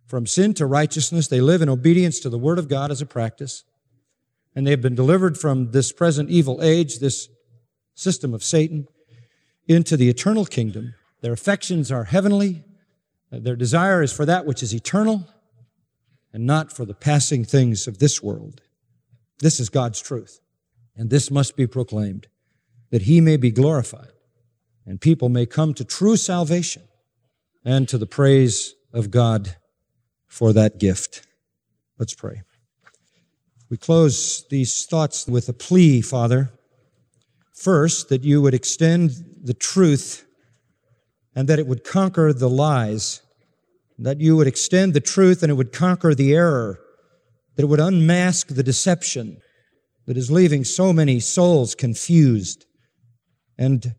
From 0.07 0.27
sin 0.27 0.55
to 0.55 0.65
righteousness, 0.65 1.29
they 1.29 1.43
live 1.43 1.61
in 1.61 1.69
obedience 1.69 2.21
to 2.21 2.31
the 2.31 2.39
Word 2.39 2.59
of 2.59 2.69
God 2.69 2.91
as 2.91 3.03
a 3.03 3.07
practice. 3.07 3.65
And 4.55 4.67
they 4.67 4.71
have 4.71 4.81
been 4.81 4.95
delivered 4.95 5.37
from 5.37 5.73
this 5.73 5.93
present 5.93 6.31
evil 6.31 6.63
age, 6.63 7.01
this 7.01 7.29
system 7.95 8.33
of 8.33 8.43
Satan, 8.43 8.87
into 9.67 9.97
the 9.97 10.09
eternal 10.09 10.47
kingdom. 10.47 10.95
Their 11.23 11.33
affections 11.33 11.91
are 11.91 12.05
heavenly. 12.05 12.65
Their 13.31 13.57
desire 13.57 14.03
is 14.03 14.13
for 14.13 14.27
that 14.27 14.45
which 14.45 14.63
is 14.63 14.75
eternal 14.75 15.27
and 16.33 16.45
not 16.45 16.73
for 16.73 16.85
the 16.85 16.95
passing 16.95 17.45
things 17.45 17.87
of 17.87 17.99
this 17.99 18.23
world. 18.23 18.61
This 19.39 19.59
is 19.59 19.71
God's 19.71 20.01
truth. 20.01 20.41
And 20.95 21.09
this 21.09 21.31
must 21.31 21.57
be 21.57 21.67
proclaimed 21.67 22.27
that 22.91 23.03
He 23.03 23.21
may 23.21 23.39
be 23.39 23.51
glorified 23.51 24.13
and 24.85 25.01
people 25.01 25.29
may 25.29 25.47
come 25.47 25.73
to 25.75 25.85
true 25.85 26.17
salvation 26.17 26.83
and 27.65 27.89
to 27.89 27.97
the 27.97 28.07
praise 28.07 28.75
of 28.93 29.11
God 29.11 29.57
for 30.27 30.53
that 30.53 30.79
gift. 30.79 31.27
Let's 31.99 32.15
pray. 32.15 32.43
We 33.71 33.77
close 33.77 34.45
these 34.51 34.85
thoughts 34.85 35.27
with 35.27 35.49
a 35.49 35.53
plea, 35.55 36.03
Father. 36.03 36.51
First, 37.55 38.09
that 38.09 38.25
you 38.25 38.43
would 38.43 38.55
extend 38.55 39.13
the 39.43 39.55
truth 39.55 40.27
and 41.35 41.49
that 41.49 41.59
it 41.59 41.67
would 41.67 41.85
conquer 41.85 42.33
the 42.33 42.51
lies, 42.51 43.23
that 43.99 44.21
you 44.21 44.37
would 44.37 44.47
extend 44.47 44.95
the 44.95 45.01
truth 45.01 45.43
and 45.43 45.51
it 45.51 45.55
would 45.55 45.73
conquer 45.73 46.15
the 46.15 46.35
error, 46.35 46.81
that 47.57 47.63
it 47.63 47.69
would 47.69 47.81
unmask 47.81 48.49
the 48.49 48.63
deception 48.63 49.39
that 50.07 50.17
is 50.17 50.31
leaving 50.31 50.65
so 50.65 50.93
many 50.93 51.21
souls 51.21 51.75
confused 51.75 52.67
and 53.57 53.95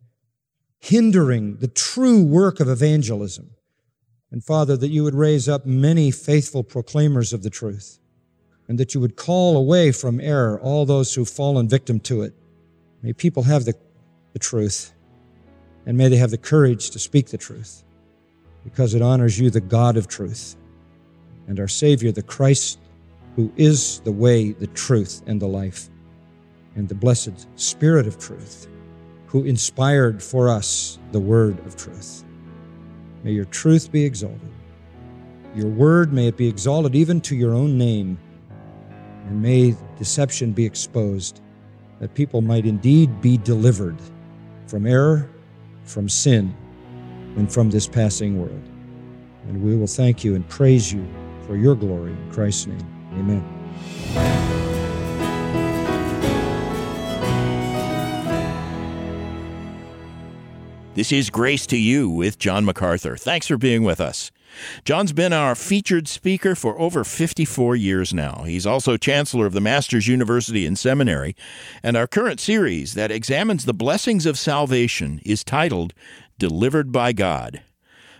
hindering 0.79 1.57
the 1.57 1.67
true 1.67 2.23
work 2.23 2.59
of 2.59 2.67
evangelism. 2.67 3.51
And 4.31 4.43
Father, 4.43 4.75
that 4.77 4.89
you 4.89 5.03
would 5.03 5.15
raise 5.15 5.47
up 5.47 5.65
many 5.65 6.11
faithful 6.11 6.63
proclaimers 6.63 7.33
of 7.33 7.43
the 7.43 7.49
truth, 7.49 7.99
and 8.67 8.79
that 8.79 8.93
you 8.93 8.99
would 8.99 9.15
call 9.15 9.55
away 9.55 9.91
from 9.91 10.19
error 10.19 10.59
all 10.59 10.85
those 10.85 11.13
who've 11.13 11.29
fallen 11.29 11.69
victim 11.69 11.99
to 12.01 12.23
it. 12.23 12.33
May 13.01 13.13
people 13.13 13.43
have 13.43 13.65
the, 13.65 13.75
the 14.33 14.39
truth, 14.39 14.91
and 15.85 15.97
may 15.97 16.07
they 16.07 16.17
have 16.17 16.31
the 16.31 16.37
courage 16.37 16.89
to 16.91 16.99
speak 16.99 17.27
the 17.27 17.37
truth, 17.37 17.83
because 18.63 18.93
it 18.93 19.01
honors 19.01 19.39
you, 19.39 19.49
the 19.49 19.61
God 19.61 19.97
of 19.97 20.07
truth, 20.07 20.55
and 21.47 21.59
our 21.59 21.67
Savior, 21.67 22.11
the 22.11 22.23
Christ, 22.23 22.79
who 23.35 23.51
is 23.57 23.99
the 24.01 24.11
way, 24.11 24.51
the 24.51 24.67
truth, 24.67 25.21
and 25.25 25.41
the 25.41 25.47
life, 25.47 25.89
and 26.75 26.87
the 26.87 26.95
blessed 26.95 27.47
Spirit 27.55 28.07
of 28.07 28.17
truth 28.17 28.67
who 29.33 29.43
inspired 29.45 30.21
for 30.21 30.47
us 30.47 30.99
the 31.11 31.19
word 31.19 31.57
of 31.65 31.75
truth. 31.75 32.23
May 33.23 33.31
your 33.31 33.45
truth 33.45 33.91
be 33.91 34.05
exalted. 34.05 34.39
Your 35.55 35.69
word, 35.69 36.13
may 36.13 36.27
it 36.27 36.37
be 36.37 36.47
exalted 36.47 36.93
even 36.93 37.19
to 37.21 37.35
your 37.35 37.55
own 37.55 37.75
name. 37.75 38.19
And 39.25 39.41
may 39.41 39.75
deception 39.97 40.51
be 40.51 40.63
exposed, 40.63 41.41
that 41.99 42.13
people 42.13 42.41
might 42.41 42.67
indeed 42.67 43.21
be 43.21 43.37
delivered 43.37 43.97
from 44.67 44.85
error, 44.85 45.27
from 45.83 46.09
sin, 46.09 46.55
and 47.35 47.51
from 47.51 47.69
this 47.69 47.87
passing 47.87 48.39
world. 48.39 48.63
And 49.47 49.61
we 49.61 49.75
will 49.75 49.87
thank 49.87 50.23
you 50.23 50.35
and 50.35 50.47
praise 50.47 50.91
you 50.93 51.05
for 51.45 51.55
your 51.55 51.75
glory. 51.75 52.11
In 52.11 52.31
Christ's 52.31 52.67
name, 52.67 53.09
amen. 53.13 53.43
This 60.95 61.11
is 61.11 61.31
Grace 61.31 61.65
to 61.67 61.77
You 61.77 62.07
with 62.07 62.37
John 62.37 62.65
MacArthur. 62.65 63.17
Thanks 63.17 63.47
for 63.47 63.57
being 63.57 63.83
with 63.83 63.99
us. 63.99 64.31
John's 64.85 65.13
been 65.13 65.33
our 65.33 65.55
featured 65.55 66.07
speaker 66.07 66.55
for 66.55 66.79
over 66.79 67.03
54 67.03 67.75
years 67.75 68.13
now. 68.13 68.43
He's 68.45 68.65
also 68.65 68.97
Chancellor 68.97 69.45
of 69.45 69.53
the 69.53 69.61
Masters 69.61 70.07
University 70.07 70.65
and 70.65 70.77
Seminary, 70.77 71.35
and 71.81 71.97
our 71.97 72.07
current 72.07 72.39
series 72.39 72.93
that 72.93 73.11
examines 73.11 73.65
the 73.65 73.73
blessings 73.73 74.25
of 74.25 74.37
salvation 74.37 75.21
is 75.25 75.43
titled 75.43 75.93
Delivered 76.39 76.91
by 76.91 77.13
God. 77.13 77.61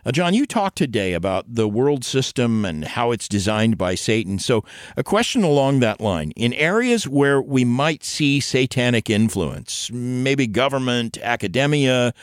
Uh, 0.06 0.12
John, 0.12 0.34
you 0.34 0.46
talked 0.46 0.78
today 0.78 1.14
about 1.14 1.46
the 1.48 1.68
world 1.68 2.04
system 2.04 2.66
and 2.66 2.84
how 2.84 3.12
it's 3.12 3.30
designed 3.30 3.78
by 3.78 3.96
Satan. 3.96 4.38
So, 4.38 4.66
a 4.98 5.04
question 5.04 5.44
along 5.44 5.80
that 5.80 6.02
line 6.02 6.32
in 6.32 6.52
areas 6.54 7.08
where 7.08 7.42
we 7.42 7.64
might 7.64 8.04
see 8.04 8.42
satanic 8.42 9.10
influence, 9.10 9.90
maybe 9.94 10.46
government, 10.46 11.18
academia, 11.20 12.14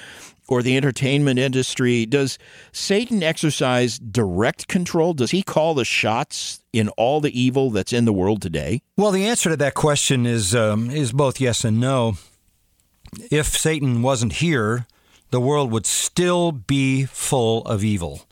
or 0.51 0.63
the 0.63 0.77
entertainment 0.77 1.39
industry, 1.39 2.05
does 2.05 2.37
Satan 2.73 3.23
exercise 3.23 3.99
direct 3.99 4.67
control? 4.67 5.15
Does 5.15 5.31
he 5.31 5.43
call 5.43 5.75
the 5.75 5.85
shots 5.85 6.61
in 6.73 6.89
all 6.91 7.21
the 7.21 7.41
evil 7.41 7.71
that's 7.71 7.93
in 7.93 8.05
the 8.05 8.13
world 8.13 8.43
today? 8.43 8.83
Well, 8.97 9.13
the 9.13 9.27
answer 9.27 9.49
to 9.51 9.57
that 9.57 9.75
question 9.75 10.27
is 10.27 10.55
um, 10.55 10.91
is 10.91 11.13
both 11.13 11.41
yes 11.41 11.65
and 11.65 11.81
no. 11.81 12.19
If 13.31 13.47
Satan 13.47 14.03
wasn't 14.03 14.35
here, 14.35 14.87
the 15.31 15.41
world 15.41 15.71
would 15.71 15.87
still 15.87 16.51
be 16.51 17.05
full 17.05 17.65
of 17.65 17.85
evil. 17.85 18.27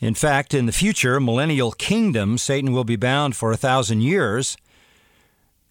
In 0.00 0.14
fact, 0.14 0.52
in 0.52 0.66
the 0.66 0.72
future 0.72 1.20
millennial 1.20 1.70
kingdom, 1.72 2.38
Satan 2.38 2.72
will 2.72 2.84
be 2.84 2.96
bound 2.96 3.36
for 3.36 3.52
a 3.52 3.56
thousand 3.56 4.02
years, 4.02 4.56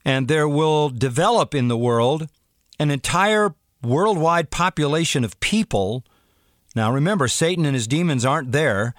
and 0.05 0.29
there 0.29 0.47
will 0.47 0.89
develop 0.89 1.53
in 1.53 1.67
the 1.67 1.77
world 1.77 2.29
an 2.79 2.89
entire 2.89 3.53
worldwide 3.83 4.49
population 4.49 5.23
of 5.23 5.39
people. 5.39 6.03
Now 6.75 6.91
remember, 6.91 7.27
Satan 7.27 7.65
and 7.65 7.75
his 7.75 7.87
demons 7.87 8.25
aren't 8.25 8.51
there, 8.51 8.93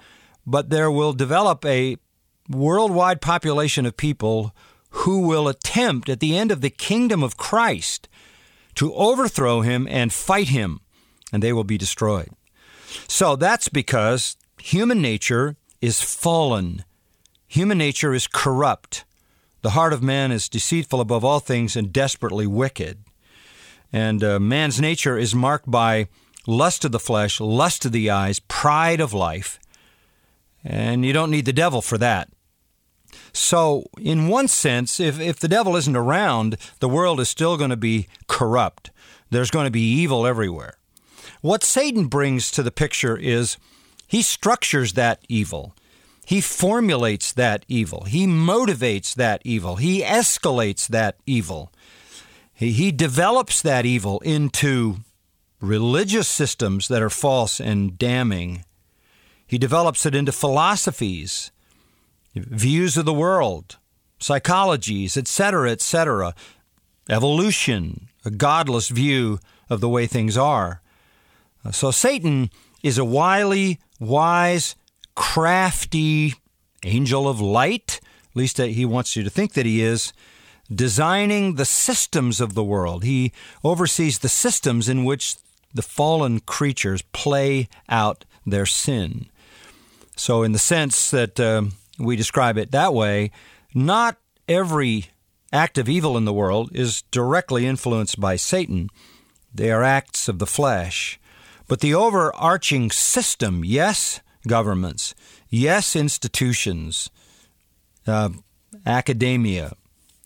but 0.45 0.69
there 0.69 0.91
will 0.91 1.13
develop 1.13 1.65
a 1.65 1.97
worldwide 2.49 3.21
population 3.21 3.85
of 3.85 3.97
people 3.97 4.55
who 4.89 5.27
will 5.27 5.47
attempt 5.47 6.07
at 6.07 6.19
the 6.19 6.37
end 6.37 6.51
of 6.51 6.61
the 6.61 6.69
kingdom 6.69 7.23
of 7.23 7.37
Christ 7.37 8.07
to 8.75 8.93
overthrow 8.93 9.61
him 9.61 9.87
and 9.89 10.13
fight 10.13 10.49
him, 10.49 10.79
and 11.33 11.41
they 11.41 11.51
will 11.51 11.63
be 11.63 11.77
destroyed. 11.77 12.29
So 13.07 13.35
that's 13.35 13.67
because 13.67 14.37
human 14.59 15.01
nature 15.01 15.57
is 15.81 16.01
fallen. 16.01 16.85
Human 17.47 17.77
nature 17.77 18.13
is 18.13 18.27
corrupt. 18.27 19.05
The 19.61 19.71
heart 19.71 19.93
of 19.93 20.03
man 20.03 20.31
is 20.31 20.47
deceitful 20.47 21.01
above 21.01 21.25
all 21.25 21.39
things 21.39 21.75
and 21.75 21.91
desperately 21.91 22.47
wicked. 22.47 22.99
And 23.91 24.23
uh, 24.23 24.39
man's 24.39 24.81
nature 24.81 25.17
is 25.17 25.33
marked 25.33 25.69
by 25.69 26.07
lust 26.47 26.85
of 26.85 26.91
the 26.91 26.99
flesh, 26.99 27.39
lust 27.39 27.85
of 27.85 27.91
the 27.91 28.09
eyes, 28.09 28.39
pride 28.39 28.99
of 28.99 29.13
life. 29.13 29.59
And 30.63 31.05
you 31.05 31.13
don't 31.13 31.31
need 31.31 31.45
the 31.45 31.53
devil 31.53 31.81
for 31.81 31.97
that. 31.99 32.29
So, 33.31 33.85
in 33.99 34.27
one 34.27 34.47
sense, 34.47 34.99
if, 34.99 35.19
if 35.19 35.39
the 35.39 35.47
devil 35.47 35.75
isn't 35.75 35.95
around, 35.95 36.57
the 36.79 36.89
world 36.89 37.19
is 37.19 37.29
still 37.29 37.57
going 37.57 37.69
to 37.69 37.77
be 37.77 38.07
corrupt. 38.27 38.91
There's 39.29 39.51
going 39.51 39.65
to 39.65 39.71
be 39.71 39.81
evil 39.81 40.25
everywhere. 40.25 40.77
What 41.41 41.63
Satan 41.63 42.07
brings 42.07 42.49
to 42.51 42.63
the 42.63 42.71
picture 42.71 43.17
is 43.17 43.57
he 44.07 44.21
structures 44.21 44.93
that 44.93 45.23
evil. 45.27 45.75
He 46.25 46.41
formulates 46.41 47.33
that 47.33 47.65
evil. 47.67 48.05
He 48.05 48.25
motivates 48.25 49.13
that 49.15 49.41
evil. 49.45 49.75
He 49.75 50.01
escalates 50.01 50.87
that 50.87 51.17
evil. 51.25 51.71
He, 52.55 52.71
he 52.71 52.91
develops 52.91 53.61
that 53.61 53.85
evil 53.85 54.19
into 54.21 54.97
religious 55.59 56.27
systems 56.27 56.87
that 56.87 57.01
are 57.01 57.09
false 57.09 57.59
and 57.59 57.97
damning. 57.97 58.63
He 59.45 59.57
develops 59.57 60.05
it 60.05 60.15
into 60.15 60.31
philosophies, 60.31 61.51
views 62.33 62.97
of 62.97 63.05
the 63.05 63.13
world, 63.13 63.77
psychologies, 64.19 65.17
etc., 65.17 65.71
etc., 65.71 66.33
evolution, 67.09 68.07
a 68.23 68.31
godless 68.31 68.89
view 68.89 69.39
of 69.69 69.81
the 69.81 69.89
way 69.89 70.07
things 70.07 70.37
are. 70.37 70.81
Uh, 71.63 71.71
so 71.71 71.91
Satan 71.91 72.49
is 72.81 72.97
a 72.97 73.05
wily, 73.05 73.79
wise, 73.99 74.75
crafty 75.15 76.33
angel 76.83 77.27
of 77.27 77.41
light, 77.41 77.99
at 78.29 78.35
least 78.35 78.59
uh, 78.59 78.65
he 78.65 78.85
wants 78.85 79.15
you 79.15 79.23
to 79.23 79.29
think 79.29 79.53
that 79.53 79.65
he 79.65 79.81
is, 79.81 80.13
designing 80.73 81.55
the 81.55 81.65
systems 81.65 82.41
of 82.41 82.53
the 82.53 82.63
world. 82.63 83.03
He 83.03 83.31
oversees 83.63 84.19
the 84.19 84.29
systems 84.29 84.89
in 84.89 85.05
which 85.05 85.35
the 85.73 85.81
fallen 85.81 86.39
creatures 86.39 87.01
play 87.13 87.67
out 87.89 88.25
their 88.45 88.65
sin. 88.65 89.27
So, 90.15 90.43
in 90.43 90.53
the 90.53 90.59
sense 90.59 91.11
that 91.11 91.39
uh, 91.39 91.63
we 91.99 92.15
describe 92.15 92.57
it 92.57 92.71
that 92.71 92.93
way, 92.93 93.31
not 93.73 94.17
every 94.47 95.07
act 95.51 95.77
of 95.77 95.89
evil 95.89 96.17
in 96.17 96.25
the 96.25 96.33
world 96.33 96.69
is 96.73 97.03
directly 97.11 97.65
influenced 97.65 98.19
by 98.19 98.35
Satan. 98.35 98.89
They 99.53 99.71
are 99.71 99.83
acts 99.83 100.27
of 100.27 100.39
the 100.39 100.47
flesh. 100.47 101.19
But 101.67 101.79
the 101.79 101.93
overarching 101.93 102.91
system, 102.91 103.63
yes, 103.65 104.21
governments, 104.47 105.15
yes, 105.49 105.95
institutions, 105.95 107.09
uh, 108.05 108.29
academia, 108.85 109.73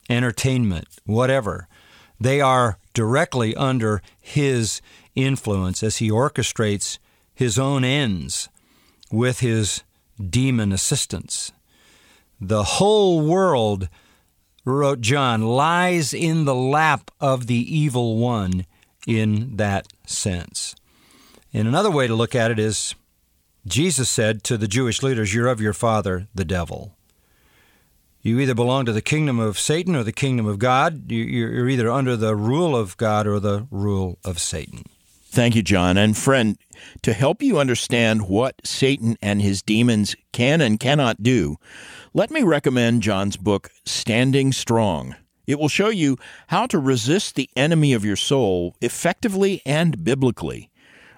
entertainment, 0.09 0.87
whatever, 1.05 1.67
they 2.19 2.41
are 2.41 2.77
directly 2.93 3.55
under 3.55 4.01
his 4.19 4.81
influence 5.15 5.83
as 5.83 5.97
he 5.97 6.09
orchestrates 6.09 6.97
his 7.33 7.57
own 7.57 7.83
ends 7.83 8.49
with 9.11 9.39
his 9.39 9.83
demon 10.19 10.71
assistants. 10.71 11.51
The 12.41 12.63
whole 12.63 13.25
world, 13.25 13.87
wrote 14.65 15.01
John, 15.01 15.41
lies 15.41 16.13
in 16.13 16.45
the 16.45 16.55
lap 16.55 17.11
of 17.19 17.47
the 17.47 17.55
evil 17.55 18.17
one 18.17 18.65
in 19.07 19.55
that 19.57 19.87
sense. 20.05 20.75
And 21.53 21.67
another 21.67 21.91
way 21.91 22.07
to 22.07 22.15
look 22.15 22.35
at 22.35 22.51
it 22.51 22.59
is 22.59 22.95
Jesus 23.65 24.09
said 24.09 24.43
to 24.43 24.57
the 24.57 24.67
Jewish 24.67 25.01
leaders, 25.01 25.33
You're 25.33 25.47
of 25.47 25.61
your 25.61 25.73
father, 25.73 26.27
the 26.33 26.45
devil. 26.45 26.95
You 28.21 28.39
either 28.39 28.53
belong 28.53 28.85
to 28.85 28.91
the 28.91 29.01
kingdom 29.01 29.39
of 29.39 29.57
Satan 29.57 29.95
or 29.95 30.03
the 30.03 30.11
kingdom 30.11 30.45
of 30.45 30.59
God. 30.59 31.09
You're 31.09 31.69
either 31.69 31.89
under 31.89 32.17
the 32.17 32.35
rule 32.35 32.75
of 32.75 32.97
God 32.97 33.25
or 33.25 33.39
the 33.39 33.67
rule 33.71 34.19
of 34.25 34.39
Satan. 34.39 34.83
Thank 35.31 35.55
you, 35.55 35.61
John. 35.61 35.95
And 35.95 36.17
friend, 36.17 36.57
to 37.03 37.13
help 37.13 37.41
you 37.41 37.59
understand 37.59 38.27
what 38.27 38.55
Satan 38.65 39.15
and 39.21 39.41
his 39.41 39.61
demons 39.61 40.15
can 40.33 40.59
and 40.59 40.79
cannot 40.79 41.23
do, 41.23 41.57
let 42.13 42.31
me 42.31 42.41
recommend 42.41 43.03
John's 43.03 43.37
book, 43.37 43.69
Standing 43.85 44.51
Strong. 44.51 45.15
It 45.45 45.59
will 45.59 45.69
show 45.69 45.89
you 45.89 46.17
how 46.47 46.65
to 46.67 46.79
resist 46.79 47.35
the 47.35 47.49
enemy 47.55 47.93
of 47.93 48.03
your 48.03 48.15
soul 48.15 48.75
effectively 48.81 49.61
and 49.65 50.03
biblically. 50.03 50.69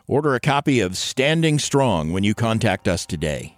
Order 0.08 0.36
a 0.36 0.40
copy 0.40 0.82
of 0.82 0.98
Standing 0.98 1.58
Strong 1.58 2.12
when 2.12 2.24
you 2.24 2.36
contact 2.36 2.88
us 2.88 3.06
today. 3.06 3.58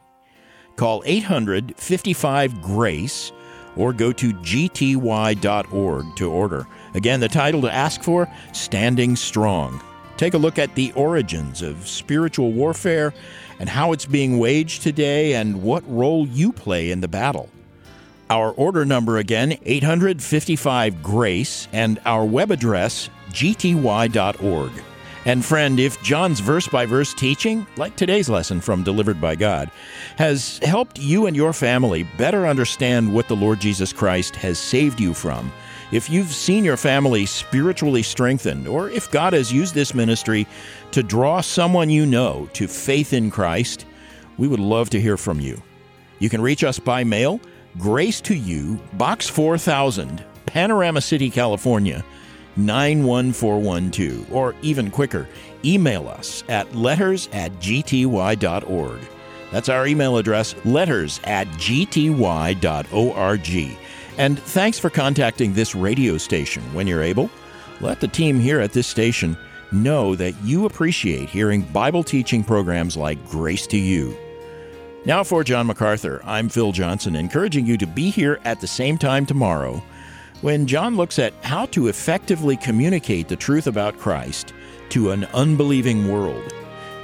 Call 0.76 1.04
800 1.06 1.76
55 1.78 2.62
GRACE 2.62 3.32
or 3.76 3.94
go 3.94 4.12
to 4.12 4.34
gty.org 4.34 6.16
to 6.16 6.32
order. 6.32 6.68
Again, 6.94 7.20
the 7.20 7.28
title 7.28 7.62
to 7.62 7.74
ask 7.74 8.02
for 8.04 8.28
Standing 8.54 9.16
Strong. 9.16 9.82
Take 10.18 10.36
a 10.36 10.38
look 10.38 10.60
at 10.60 10.76
the 10.76 10.92
origins 10.94 11.62
of 11.62 11.88
spiritual 11.88 12.52
warfare 12.52 13.14
and 13.60 13.68
how 13.68 13.92
it's 13.94 14.06
being 14.06 14.38
waged 14.38 14.84
today 14.84 15.34
and 15.34 15.64
what 15.64 15.84
role 15.88 16.28
you 16.28 16.54
play 16.54 16.92
in 16.92 17.02
the 17.02 17.08
battle. 17.08 17.50
Our 18.30 18.52
order 18.52 18.86
number 18.86 19.18
again, 19.18 19.58
855 19.64 21.04
GRACE, 21.04 21.68
and 21.72 22.00
our 22.06 22.26
web 22.26 22.52
address, 22.52 23.10
gty.org. 23.32 24.72
And 25.26 25.44
friend, 25.44 25.80
if 25.80 26.02
John's 26.04 26.42
verse 26.42 26.68
by 26.68 26.86
verse 26.86 27.14
teaching, 27.14 27.66
like 27.78 27.96
today's 27.96 28.28
lesson 28.28 28.60
from 28.60 28.84
Delivered 28.84 29.22
by 29.22 29.36
God, 29.36 29.72
has 30.18 30.58
helped 30.64 31.00
you 31.00 31.28
and 31.28 31.36
your 31.36 31.54
family 31.54 32.04
better 32.18 32.46
understand 32.46 33.14
what 33.14 33.30
the 33.30 33.36
Lord 33.36 33.62
Jesus 33.62 33.94
Christ 33.94 34.36
has 34.36 34.60
saved 34.60 35.00
you 35.00 35.14
from, 35.14 35.50
if 35.94 36.10
you've 36.10 36.34
seen 36.34 36.66
your 36.66 36.76
family 36.76 37.26
spiritually 37.26 38.04
strengthened, 38.04 38.68
or 38.68 38.90
if 38.90 39.10
God 39.12 39.32
has 39.32 39.54
used 39.54 39.74
this 39.74 39.94
ministry 39.94 40.46
to 40.92 41.02
draw 41.02 41.40
someone 41.40 41.90
you 41.90 42.06
know 42.06 42.50
to 42.54 42.68
faith 42.68 43.14
in 43.14 43.32
Christ, 43.32 43.86
we 44.38 44.50
would 44.50 44.60
love 44.60 44.90
to 44.90 45.00
hear 45.00 45.16
from 45.16 45.40
you. 45.40 45.62
You 46.20 46.30
can 46.30 46.42
reach 46.42 46.66
us 46.66 46.80
by 46.80 47.06
mail, 47.06 47.40
Grace 47.78 48.20
to 48.22 48.36
You, 48.36 48.78
Box 48.94 49.30
4000, 49.30 50.24
Panorama 50.46 51.00
City, 51.00 51.30
California 51.30 52.04
91412, 52.56 54.32
or 54.34 54.56
even 54.62 54.92
quicker, 54.92 55.28
email 55.66 56.08
us 56.08 56.44
at 56.50 56.76
letters 56.76 57.30
at 57.32 57.52
gty.org. 57.54 59.00
That's 59.52 59.70
our 59.70 59.86
email 59.86 60.18
address, 60.18 60.56
letters 60.66 61.20
at 61.26 61.48
gty.org. 61.48 62.58
And 64.18 64.40
thanks 64.40 64.80
for 64.80 64.90
contacting 64.90 65.54
this 65.54 65.76
radio 65.76 66.18
station 66.18 66.64
when 66.74 66.88
you're 66.88 67.04
able. 67.04 67.30
Let 67.82 68.00
the 68.00 68.08
team 68.08 68.40
here 68.40 68.60
at 68.60 68.74
this 68.74 68.88
station 68.88 69.38
know 69.72 70.16
that 70.16 70.36
you 70.44 70.66
appreciate 70.66 71.30
hearing 71.30 71.62
Bible 71.62 72.04
teaching 72.04 72.44
programs 72.44 72.96
like 72.96 73.24
Grace 73.28 73.68
to 73.68 73.78
You. 73.78 74.16
Now, 75.06 75.24
for 75.24 75.44
John 75.44 75.68
MacArthur, 75.68 76.22
I'm 76.24 76.48
Phil 76.48 76.72
Johnson, 76.72 77.16
encouraging 77.16 77.66
you 77.66 77.78
to 77.78 77.88
be 77.88 78.10
here 78.10 78.40
at 78.46 78.62
the 78.62 78.68
same 78.68 78.98
time 78.98 79.26
tomorrow 79.26 79.84
when 80.44 80.68
John 80.68 80.98
looks 80.98 81.20
at 81.20 81.34
how 81.42 81.66
to 81.68 81.88
effectively 81.88 82.58
communicate 82.58 83.30
the 83.30 83.36
truth 83.36 83.66
about 83.66 83.98
Christ 83.98 84.54
to 84.90 85.12
an 85.12 85.24
unbelieving 85.34 86.12
world. 86.12 86.54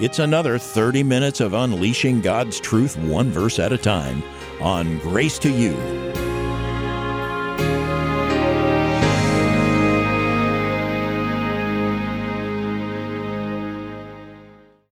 It's 0.02 0.20
another 0.20 0.60
30 0.60 1.04
minutes 1.04 1.40
of 1.40 1.54
unleashing 1.54 2.20
God's 2.20 2.60
truth 2.60 2.98
one 2.98 3.32
verse 3.32 3.58
at 3.58 3.72
a 3.72 3.78
time 3.78 4.22
on 4.62 5.00
Grace 5.00 5.40
to 5.40 5.50
You. 5.50 6.29